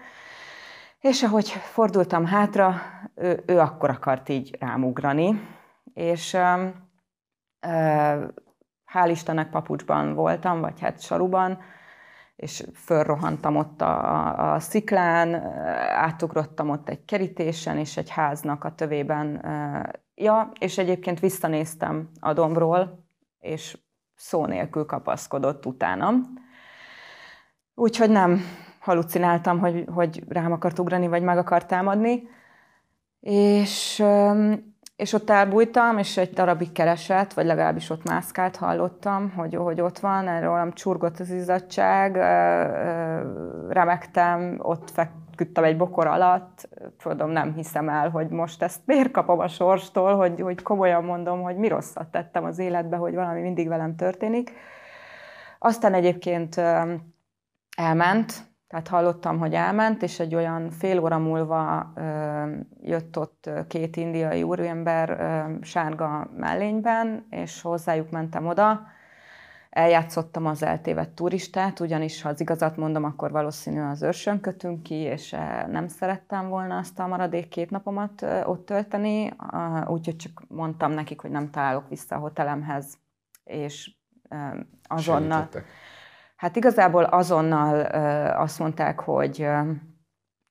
És 1.00 1.22
ahogy 1.22 1.48
fordultam 1.48 2.26
hátra, 2.26 2.80
ő, 3.14 3.42
ő 3.46 3.58
akkor 3.58 3.90
akart 3.90 4.28
így 4.28 4.56
rámugrani, 4.60 5.40
és 5.94 6.34
ö, 6.34 6.66
ö, 7.60 8.24
hál' 8.92 9.10
Istennek 9.10 9.50
papucsban 9.50 10.14
voltam, 10.14 10.60
vagy 10.60 10.80
hát 10.80 11.00
saruban, 11.00 11.58
és 12.38 12.64
fölrohantam 12.74 13.56
ott 13.56 13.80
a, 13.80 14.52
a 14.52 14.60
sziklán, 14.60 15.34
átugrottam 15.94 16.70
ott 16.70 16.88
egy 16.88 17.04
kerítésen, 17.04 17.78
és 17.78 17.96
egy 17.96 18.10
háznak 18.10 18.64
a 18.64 18.74
tövében. 18.74 19.44
Ja, 20.14 20.50
és 20.60 20.78
egyébként 20.78 21.20
visszanéztem 21.20 22.08
a 22.20 22.32
dombról, 22.32 23.04
és 23.38 23.78
szó 24.14 24.46
nélkül 24.46 24.84
kapaszkodott 24.84 25.66
utánam. 25.66 26.22
Úgyhogy 27.74 28.10
nem 28.10 28.40
halucináltam, 28.80 29.58
hogy, 29.58 29.84
hogy 29.94 30.24
rám 30.28 30.52
akart 30.52 30.78
ugrani, 30.78 31.08
vagy 31.08 31.22
meg 31.22 31.38
akart 31.38 31.66
támadni. 31.66 32.28
És 33.20 34.04
és 34.98 35.12
ott 35.12 35.30
elbújtam, 35.30 35.98
és 35.98 36.16
egy 36.16 36.30
darabig 36.30 36.72
keresett, 36.72 37.32
vagy 37.32 37.46
legalábbis 37.46 37.90
ott 37.90 38.04
mászkált, 38.04 38.56
hallottam, 38.56 39.30
hogy, 39.30 39.54
hogy 39.54 39.80
ott 39.80 39.98
van, 39.98 40.40
rólam 40.40 40.72
csurgott 40.72 41.18
az 41.18 41.30
izzadság, 41.30 42.16
remektem, 43.68 44.58
ott 44.62 44.90
feküdtem 44.90 45.64
egy 45.64 45.76
bokor 45.76 46.06
alatt, 46.06 46.68
tudom, 47.02 47.30
nem 47.30 47.54
hiszem 47.54 47.88
el, 47.88 48.10
hogy 48.10 48.28
most 48.28 48.62
ezt 48.62 48.80
miért 48.84 49.10
kapom 49.10 49.38
a 49.38 49.48
sorstól, 49.48 50.16
hogy, 50.16 50.40
hogy 50.40 50.62
komolyan 50.62 51.04
mondom, 51.04 51.42
hogy 51.42 51.56
mi 51.56 51.68
rosszat 51.68 52.10
tettem 52.10 52.44
az 52.44 52.58
életbe, 52.58 52.96
hogy 52.96 53.14
valami 53.14 53.40
mindig 53.40 53.68
velem 53.68 53.96
történik. 53.96 54.52
Aztán 55.58 55.94
egyébként 55.94 56.56
elment, 57.76 58.32
tehát 58.68 58.88
hallottam, 58.88 59.38
hogy 59.38 59.54
elment, 59.54 60.02
és 60.02 60.20
egy 60.20 60.34
olyan 60.34 60.70
fél 60.70 60.98
óra 60.98 61.18
múlva 61.18 61.92
ö, 61.94 62.02
jött 62.82 63.18
ott 63.18 63.50
két 63.68 63.96
indiai 63.96 64.42
úriember 64.42 65.10
ö, 65.10 65.64
sárga 65.64 66.30
mellényben, 66.36 67.26
és 67.30 67.62
hozzájuk 67.62 68.10
mentem 68.10 68.46
oda. 68.46 68.86
Eljátszottam 69.70 70.46
az 70.46 70.62
eltévedt 70.62 71.10
turistát, 71.10 71.80
ugyanis 71.80 72.22
ha 72.22 72.28
az 72.28 72.40
igazat 72.40 72.76
mondom, 72.76 73.04
akkor 73.04 73.30
valószínű 73.30 73.80
az 73.80 74.02
őrsön 74.02 74.40
kötünk 74.40 74.82
ki, 74.82 74.94
és 74.94 75.36
nem 75.70 75.88
szerettem 75.88 76.48
volna 76.48 76.76
azt 76.76 76.98
a 76.98 77.06
maradék 77.06 77.48
két 77.48 77.70
napomat 77.70 78.26
ott 78.44 78.66
tölteni, 78.66 79.32
úgyhogy 79.86 80.16
csak 80.16 80.42
mondtam 80.48 80.92
nekik, 80.92 81.20
hogy 81.20 81.30
nem 81.30 81.50
találok 81.50 81.88
vissza 81.88 82.16
a 82.16 82.18
hotelemhez, 82.18 82.98
és 83.44 83.90
azonnal... 84.82 85.38
Segítettek 85.38 85.66
Hát 86.38 86.56
igazából 86.56 87.02
azonnal 87.02 87.80
azt 88.30 88.58
mondták, 88.58 89.00
hogy 89.00 89.48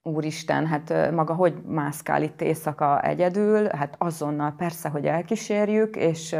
úristen, 0.01 0.65
hát 0.65 1.11
maga 1.11 1.33
hogy 1.33 1.61
mászkál 1.65 2.23
itt 2.23 2.41
éjszaka 2.41 3.01
egyedül, 3.01 3.67
hát 3.67 3.95
azonnal 3.97 4.53
persze, 4.57 4.89
hogy 4.89 5.05
elkísérjük, 5.05 5.95
és 5.95 6.35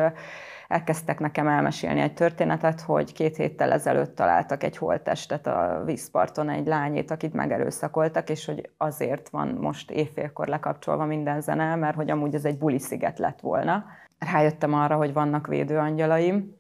elkezdtek 0.67 1.19
nekem 1.19 1.47
elmesélni 1.47 1.99
egy 1.99 2.13
történetet, 2.13 2.81
hogy 2.81 3.13
két 3.13 3.35
héttel 3.35 3.71
ezelőtt 3.71 4.15
találtak 4.15 4.63
egy 4.63 4.77
holttestet 4.77 5.47
a 5.47 5.81
vízparton, 5.85 6.49
egy 6.49 6.67
lányét, 6.67 7.11
akit 7.11 7.33
megerőszakoltak, 7.33 8.29
és 8.29 8.45
hogy 8.45 8.69
azért 8.77 9.29
van 9.29 9.47
most 9.47 9.91
éjfélkor 9.91 10.47
lekapcsolva 10.47 11.05
minden 11.05 11.41
zene, 11.41 11.75
mert 11.75 11.95
hogy 11.95 12.09
amúgy 12.09 12.35
ez 12.35 12.45
egy 12.45 12.57
buli 12.57 12.79
sziget 12.79 13.19
lett 13.19 13.39
volna. 13.39 13.85
Rájöttem 14.31 14.73
arra, 14.73 14.95
hogy 14.95 15.13
vannak 15.13 15.47
védőangyalaim, 15.47 16.56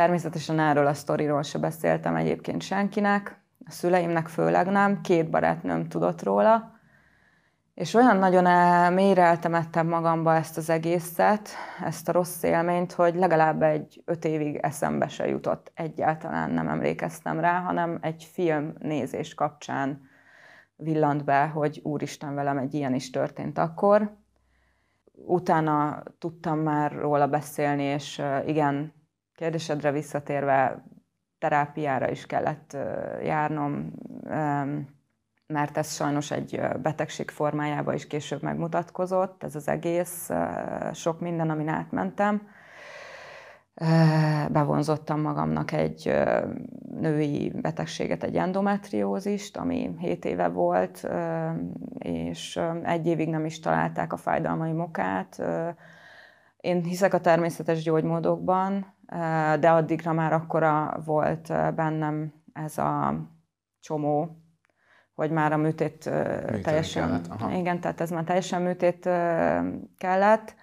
Természetesen 0.00 0.58
erről 0.58 0.86
a 0.86 0.94
sztoriról 0.94 1.42
se 1.42 1.58
beszéltem 1.58 2.16
egyébként 2.16 2.62
senkinek, 2.62 3.40
a 3.66 3.70
szüleimnek 3.70 4.28
főleg 4.28 4.66
nem, 4.66 5.00
két 5.00 5.30
barátnőm 5.30 5.88
tudott 5.88 6.22
róla, 6.22 6.78
és 7.74 7.94
olyan 7.94 8.16
nagyon 8.16 8.44
mélyre 8.92 9.22
eltemettem 9.22 9.86
magamba 9.86 10.34
ezt 10.34 10.56
az 10.56 10.70
egészet, 10.70 11.48
ezt 11.84 12.08
a 12.08 12.12
rossz 12.12 12.42
élményt, 12.42 12.92
hogy 12.92 13.14
legalább 13.14 13.62
egy 13.62 14.02
öt 14.04 14.24
évig 14.24 14.56
eszembe 14.56 15.08
se 15.08 15.26
jutott, 15.26 15.72
egyáltalán 15.74 16.50
nem 16.50 16.68
emlékeztem 16.68 17.40
rá, 17.40 17.60
hanem 17.60 17.98
egy 18.00 18.28
film 18.32 18.74
nézés 18.78 19.34
kapcsán 19.34 20.00
villant 20.76 21.24
be, 21.24 21.46
hogy 21.46 21.80
úristen, 21.82 22.34
velem 22.34 22.58
egy 22.58 22.74
ilyen 22.74 22.94
is 22.94 23.10
történt 23.10 23.58
akkor. 23.58 24.16
Utána 25.12 26.02
tudtam 26.18 26.58
már 26.58 26.92
róla 26.92 27.26
beszélni, 27.26 27.82
és 27.82 28.22
igen, 28.46 28.98
kérdésedre 29.40 29.90
visszatérve, 29.90 30.84
terápiára 31.38 32.10
is 32.10 32.26
kellett 32.26 32.76
járnom, 33.22 33.92
mert 35.46 35.76
ez 35.76 35.94
sajnos 35.94 36.30
egy 36.30 36.60
betegség 36.82 37.30
formájában 37.30 37.94
is 37.94 38.06
később 38.06 38.42
megmutatkozott, 38.42 39.42
ez 39.42 39.54
az 39.54 39.68
egész, 39.68 40.30
sok 40.92 41.20
minden, 41.20 41.50
amin 41.50 41.68
átmentem. 41.68 42.48
bevonzottam 44.50 45.20
magamnak 45.20 45.72
egy 45.72 46.14
női 47.00 47.52
betegséget, 47.54 48.22
egy 48.22 48.36
endometriózist, 48.36 49.56
ami 49.56 49.94
7 49.98 50.24
éve 50.24 50.48
volt, 50.48 51.08
és 51.98 52.60
egy 52.82 53.06
évig 53.06 53.28
nem 53.28 53.44
is 53.44 53.60
találták 53.60 54.12
a 54.12 54.16
fájdalmai 54.16 54.72
mokát. 54.72 55.42
Én 56.56 56.82
hiszek 56.82 57.14
a 57.14 57.20
természetes 57.20 57.82
gyógymódokban, 57.82 58.98
de 59.60 59.70
addigra 59.70 60.12
már 60.12 60.32
akkora 60.32 61.00
volt 61.04 61.74
bennem 61.74 62.32
ez 62.52 62.78
a 62.78 63.14
csomó, 63.80 64.36
hogy 65.14 65.30
már 65.30 65.52
a 65.52 65.56
műtét, 65.56 66.04
műtét 66.04 66.62
teljesen... 66.62 67.08
Kellett, 67.08 67.26
aha. 67.26 67.52
Igen, 67.52 67.80
tehát 67.80 68.00
ez 68.00 68.10
már 68.10 68.24
teljesen 68.24 68.62
műtét 68.62 69.08
kellett, 69.98 70.54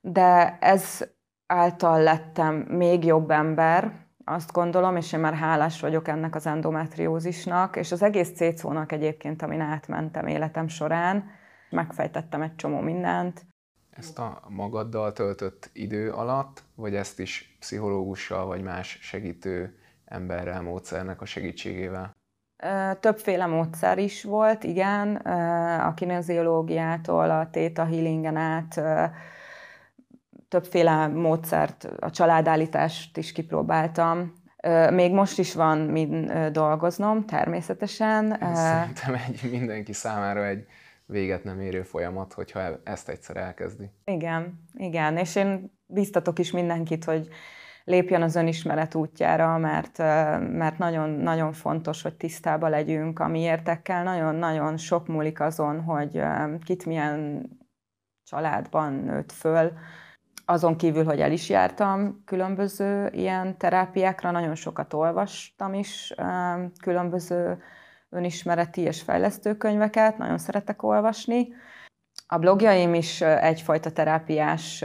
de 0.00 0.58
ez 0.60 1.00
által 1.46 2.02
lettem 2.02 2.54
még 2.54 3.04
jobb 3.04 3.30
ember, 3.30 3.92
azt 4.24 4.52
gondolom, 4.52 4.96
és 4.96 5.12
én 5.12 5.20
már 5.20 5.34
hálás 5.34 5.80
vagyok 5.80 6.08
ennek 6.08 6.34
az 6.34 6.46
endometriózisnak, 6.46 7.76
és 7.76 7.92
az 7.92 8.02
egész 8.02 8.32
cécónak 8.34 8.92
egyébként, 8.92 9.42
amin 9.42 9.60
átmentem 9.60 10.26
életem 10.26 10.68
során, 10.68 11.24
megfejtettem 11.70 12.42
egy 12.42 12.54
csomó 12.54 12.80
mindent. 12.80 13.46
Ezt 13.90 14.18
a 14.18 14.42
magaddal 14.48 15.12
töltött 15.12 15.70
idő 15.72 16.12
alatt, 16.12 16.62
vagy 16.74 16.94
ezt 16.94 17.18
is 17.18 17.56
pszichológussal, 17.60 18.46
vagy 18.46 18.62
más 18.62 18.98
segítő 19.02 19.78
emberrel, 20.04 20.62
módszernek 20.62 21.20
a 21.20 21.24
segítségével? 21.24 22.16
Többféle 23.00 23.46
módszer 23.46 23.98
is 23.98 24.24
volt, 24.24 24.64
igen, 24.64 25.16
a 25.80 25.94
kineziológiától, 25.94 27.30
a 27.30 27.48
theta 27.50 27.84
healingen 27.84 28.36
át, 28.36 28.80
többféle 30.48 31.06
módszert, 31.06 31.84
a 31.98 32.10
családállítást 32.10 33.16
is 33.16 33.32
kipróbáltam. 33.32 34.32
Még 34.90 35.12
most 35.12 35.38
is 35.38 35.54
van 35.54 35.78
mind 35.78 36.32
dolgoznom, 36.32 37.26
természetesen. 37.26 38.42
Ez 38.42 38.58
szerintem 38.58 39.14
egy 39.14 39.50
mindenki 39.50 39.92
számára 39.92 40.46
egy 40.46 40.66
véget 41.10 41.44
nem 41.44 41.60
érő 41.60 41.82
folyamat, 41.82 42.32
hogyha 42.32 42.60
ezt 42.84 43.08
egyszer 43.08 43.36
elkezdi. 43.36 43.90
Igen, 44.04 44.68
igen, 44.74 45.16
és 45.16 45.36
én 45.36 45.78
biztatok 45.86 46.38
is 46.38 46.50
mindenkit, 46.50 47.04
hogy 47.04 47.28
lépjen 47.84 48.22
az 48.22 48.36
önismeret 48.36 48.94
útjára, 48.94 49.58
mert, 49.58 49.98
mert 50.38 50.78
nagyon, 50.78 51.10
nagyon 51.10 51.52
fontos, 51.52 52.02
hogy 52.02 52.16
tisztába 52.16 52.68
legyünk 52.68 53.18
a 53.18 53.28
mi 53.28 53.40
értekkel. 53.40 54.02
Nagyon-nagyon 54.02 54.76
sok 54.76 55.06
múlik 55.06 55.40
azon, 55.40 55.80
hogy 55.80 56.22
kit 56.64 56.86
milyen 56.86 57.48
családban 58.24 58.92
nőtt 58.92 59.32
föl, 59.32 59.72
azon 60.44 60.76
kívül, 60.76 61.04
hogy 61.04 61.20
el 61.20 61.32
is 61.32 61.48
jártam 61.48 62.22
különböző 62.24 63.08
ilyen 63.12 63.58
terápiákra, 63.58 64.30
nagyon 64.30 64.54
sokat 64.54 64.92
olvastam 64.92 65.74
is 65.74 66.14
különböző 66.80 67.62
önismereti 68.10 68.80
és 68.80 69.02
fejlesztő 69.02 69.56
könyveket, 69.56 70.18
nagyon 70.18 70.38
szeretek 70.38 70.82
olvasni. 70.82 71.48
A 72.26 72.38
blogjaim 72.38 72.94
is 72.94 73.20
egyfajta 73.20 73.92
terápiás, 73.92 74.84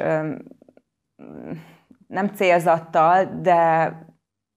nem 2.07 2.27
célzattal, 2.35 3.39
de 3.41 3.91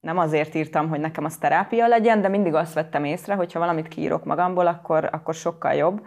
nem 0.01 0.19
azért 0.19 0.55
írtam, 0.55 0.89
hogy 0.89 1.01
nekem 1.01 1.25
az 1.25 1.37
terápia 1.37 1.87
legyen, 1.87 2.21
de 2.21 2.29
mindig 2.29 2.55
azt 2.55 2.75
vettem 2.75 3.05
észre, 3.05 3.35
hogy 3.35 3.53
ha 3.53 3.59
valamit 3.59 3.89
kiírok 3.89 4.25
magamból, 4.25 4.67
akkor, 4.67 5.09
akkor 5.13 5.35
sokkal 5.35 5.75
jobb 5.75 6.07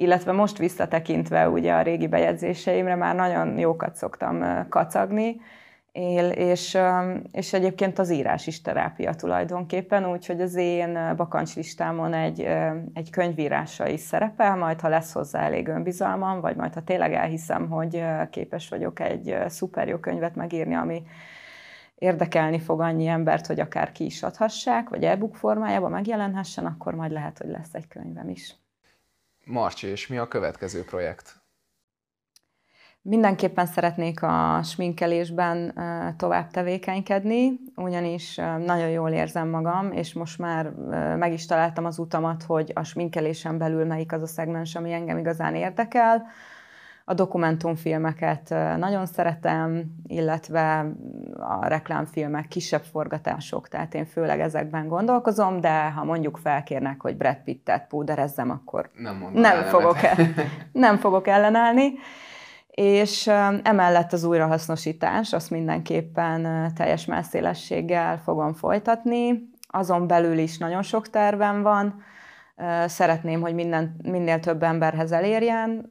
illetve 0.00 0.32
most 0.32 0.58
visszatekintve 0.58 1.48
ugye 1.48 1.74
a 1.74 1.82
régi 1.82 2.06
bejegyzéseimre 2.06 2.94
már 2.94 3.14
nagyon 3.14 3.58
jókat 3.58 3.94
szoktam 3.94 4.66
kacagni, 4.68 5.40
és, 5.92 6.78
és 7.32 7.52
egyébként 7.52 7.98
az 7.98 8.10
írás 8.10 8.46
is 8.46 8.60
terápia 8.60 9.14
tulajdonképpen, 9.14 10.10
úgyhogy 10.10 10.40
az 10.40 10.54
én 10.54 11.16
bakancslistámon 11.16 12.14
egy, 12.14 12.40
egy 12.92 13.10
könyvírása 13.10 13.88
is 13.88 14.00
szerepel, 14.00 14.56
majd 14.56 14.80
ha 14.80 14.88
lesz 14.88 15.12
hozzá 15.12 15.40
elég 15.40 15.68
önbizalmam, 15.68 16.40
vagy 16.40 16.56
majd 16.56 16.74
ha 16.74 16.82
tényleg 16.82 17.12
elhiszem, 17.12 17.68
hogy 17.68 18.04
képes 18.30 18.68
vagyok 18.68 19.00
egy 19.00 19.36
szuper 19.46 19.88
jó 19.88 19.98
könyvet 19.98 20.34
megírni, 20.34 20.74
ami 20.74 21.02
érdekelni 21.94 22.58
fog 22.58 22.80
annyi 22.80 23.06
embert, 23.06 23.46
hogy 23.46 23.60
akár 23.60 23.92
ki 23.92 24.04
is 24.04 24.22
adhassák, 24.22 24.88
vagy 24.88 25.04
e-book 25.04 25.36
formájában 25.36 25.90
megjelenhessen, 25.90 26.66
akkor 26.66 26.94
majd 26.94 27.12
lehet, 27.12 27.38
hogy 27.38 27.50
lesz 27.50 27.74
egy 27.74 27.88
könyvem 27.88 28.28
is. 28.28 28.54
Marcsi, 29.44 29.86
és 29.86 30.06
mi 30.06 30.18
a 30.18 30.28
következő 30.28 30.84
projekt? 30.84 31.37
Mindenképpen 33.08 33.66
szeretnék 33.66 34.22
a 34.22 34.60
sminkelésben 34.62 35.74
tovább 36.16 36.50
tevékenykedni, 36.50 37.60
ugyanis 37.76 38.34
nagyon 38.66 38.88
jól 38.88 39.10
érzem 39.10 39.48
magam, 39.48 39.92
és 39.92 40.12
most 40.12 40.38
már 40.38 40.70
meg 41.18 41.32
is 41.32 41.46
találtam 41.46 41.84
az 41.84 41.98
utamat, 41.98 42.42
hogy 42.42 42.72
a 42.74 42.84
sminkelésen 42.84 43.58
belül 43.58 43.84
melyik 43.84 44.12
az 44.12 44.22
a 44.22 44.26
szegmens, 44.26 44.74
ami 44.74 44.92
engem 44.92 45.18
igazán 45.18 45.54
érdekel 45.54 46.26
a 47.04 47.14
dokumentumfilmeket 47.14 48.54
nagyon 48.78 49.06
szeretem, 49.06 49.84
illetve 50.06 50.86
a 51.36 51.66
reklámfilmek, 51.66 52.48
kisebb 52.48 52.82
forgatások, 52.82 53.68
tehát 53.68 53.94
én 53.94 54.06
főleg 54.06 54.40
ezekben 54.40 54.88
gondolkozom, 54.88 55.60
de 55.60 55.90
ha 55.90 56.04
mondjuk 56.04 56.38
felkérnek, 56.42 57.00
hogy 57.02 57.16
Brad 57.16 57.36
Pittet 57.44 57.86
púderezzem, 57.86 58.50
akkor 58.50 58.90
nem, 58.94 59.30
nem, 59.32 59.62
fogok, 59.62 60.02
el, 60.02 60.16
nem 60.72 60.96
fogok 60.96 61.26
ellenállni. 61.26 61.92
És 62.80 63.26
emellett 63.62 64.12
az 64.12 64.24
újrahasznosítás, 64.24 65.32
azt 65.32 65.50
mindenképpen 65.50 66.72
teljes 66.74 67.04
messzélességgel 67.04 68.18
fogom 68.18 68.52
folytatni. 68.54 69.50
Azon 69.68 70.06
belül 70.06 70.38
is 70.38 70.58
nagyon 70.58 70.82
sok 70.82 71.10
tervem 71.10 71.62
van, 71.62 72.02
Szeretném, 72.86 73.40
hogy 73.40 73.54
minden, 73.54 73.96
minél 74.02 74.40
több 74.40 74.62
emberhez 74.62 75.12
elérjen, 75.12 75.88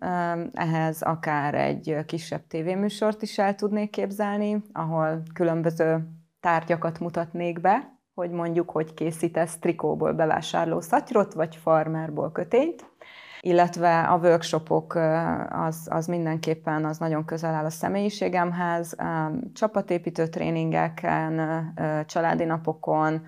ehhez 0.53 1.01
akár 1.01 1.55
egy 1.55 1.97
kisebb 2.05 2.47
tévéműsort 2.47 3.21
is 3.21 3.37
el 3.37 3.55
tudnék 3.55 3.89
képzelni, 3.89 4.63
ahol 4.73 5.23
különböző 5.33 6.07
tárgyakat 6.39 6.99
mutatnék 6.99 7.61
be, 7.61 7.99
hogy 8.13 8.29
mondjuk, 8.29 8.69
hogy 8.69 8.93
készítesz 8.93 9.57
trikóból 9.59 10.13
bevásárló 10.13 10.81
szatyrot, 10.81 11.33
vagy 11.33 11.55
farmerból 11.55 12.31
kötényt, 12.31 12.85
illetve 13.41 14.01
a 14.01 14.17
workshopok 14.17 14.95
az, 15.49 15.87
az 15.89 16.05
mindenképpen 16.07 16.85
az 16.85 16.97
nagyon 16.97 17.25
közel 17.25 17.53
áll 17.53 17.65
a 17.65 17.69
személyiségemhez, 17.69 18.95
csapatépítő 19.53 20.27
tréningeken, 20.27 21.73
családi 22.05 22.43
napokon, 22.43 23.25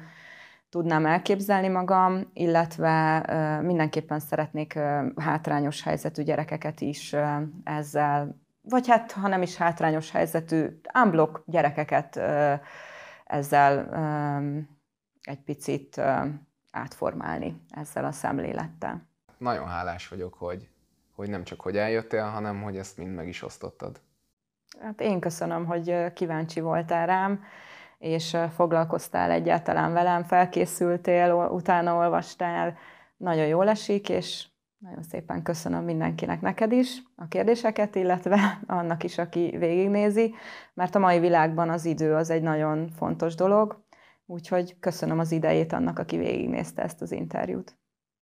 tudnám 0.70 1.06
elképzelni 1.06 1.68
magam, 1.68 2.30
illetve 2.34 3.24
mindenképpen 3.64 4.20
szeretnék 4.20 4.80
hátrányos 5.16 5.84
helyzetű 5.84 6.24
gyerekeket 6.24 6.82
is 6.82 7.16
ezzel, 7.64 8.36
vagy 8.62 8.88
hát, 8.88 9.12
ha 9.12 9.28
nem 9.28 9.42
is 9.42 9.56
hátrányos 9.56 10.12
helyzetű, 10.12 10.66
unblock 11.04 11.42
gyerekeket 11.46 12.22
ezzel 13.26 13.90
egy 15.22 15.42
picit 15.44 16.02
átformálni 16.72 17.62
ezzel 17.70 18.06
a 18.06 18.12
szemlélettel. 18.12 19.09
Nagyon 19.40 19.68
hálás 19.68 20.08
vagyok, 20.08 20.34
hogy, 20.34 20.70
hogy 21.16 21.30
nem 21.30 21.44
csak 21.44 21.62
hogy 21.62 21.78
eljöttél, 21.78 22.24
hanem 22.24 22.62
hogy 22.62 22.78
ezt 22.78 22.98
mind 22.98 23.16
meg 23.16 23.28
is 23.28 23.44
osztottad. 23.44 24.02
Hát 24.82 25.02
én 25.02 25.20
köszönöm, 25.20 25.66
hogy 25.66 26.14
kíváncsi 26.14 26.60
voltál 26.60 27.06
rám 27.06 27.44
és 27.98 28.38
foglalkoztál 28.56 29.32
egyáltalán 29.32 29.94
velem, 29.94 30.24
felkészültél, 30.24 31.50
utána 31.52 31.96
olvastál, 31.96 32.78
nagyon 33.18 33.46
jól 33.46 33.70
esik, 33.70 34.10
és 34.10 34.48
nagyon 34.78 35.04
szépen 35.04 35.44
köszönöm 35.44 35.84
mindenkinek, 35.84 36.42
neked 36.42 36.72
is 36.72 37.02
a 37.16 37.28
kérdéseket, 37.28 37.96
illetve 37.96 38.60
annak 38.68 39.04
is, 39.04 39.18
aki 39.18 39.56
végignézi, 39.58 40.34
mert 40.74 40.96
a 40.96 41.00
mai 41.00 41.20
világban 41.20 41.70
az 41.70 41.86
idő 41.86 42.16
az 42.16 42.30
egy 42.30 42.42
nagyon 42.42 42.90
fontos 42.90 43.36
dolog, 43.36 43.84
úgyhogy 44.26 44.80
köszönöm 44.80 45.20
az 45.20 45.32
idejét 45.32 45.74
annak, 45.74 46.00
aki 46.00 46.18
végignézte 46.18 46.82
ezt 46.82 47.02
az 47.02 47.12
interjút. 47.12 47.79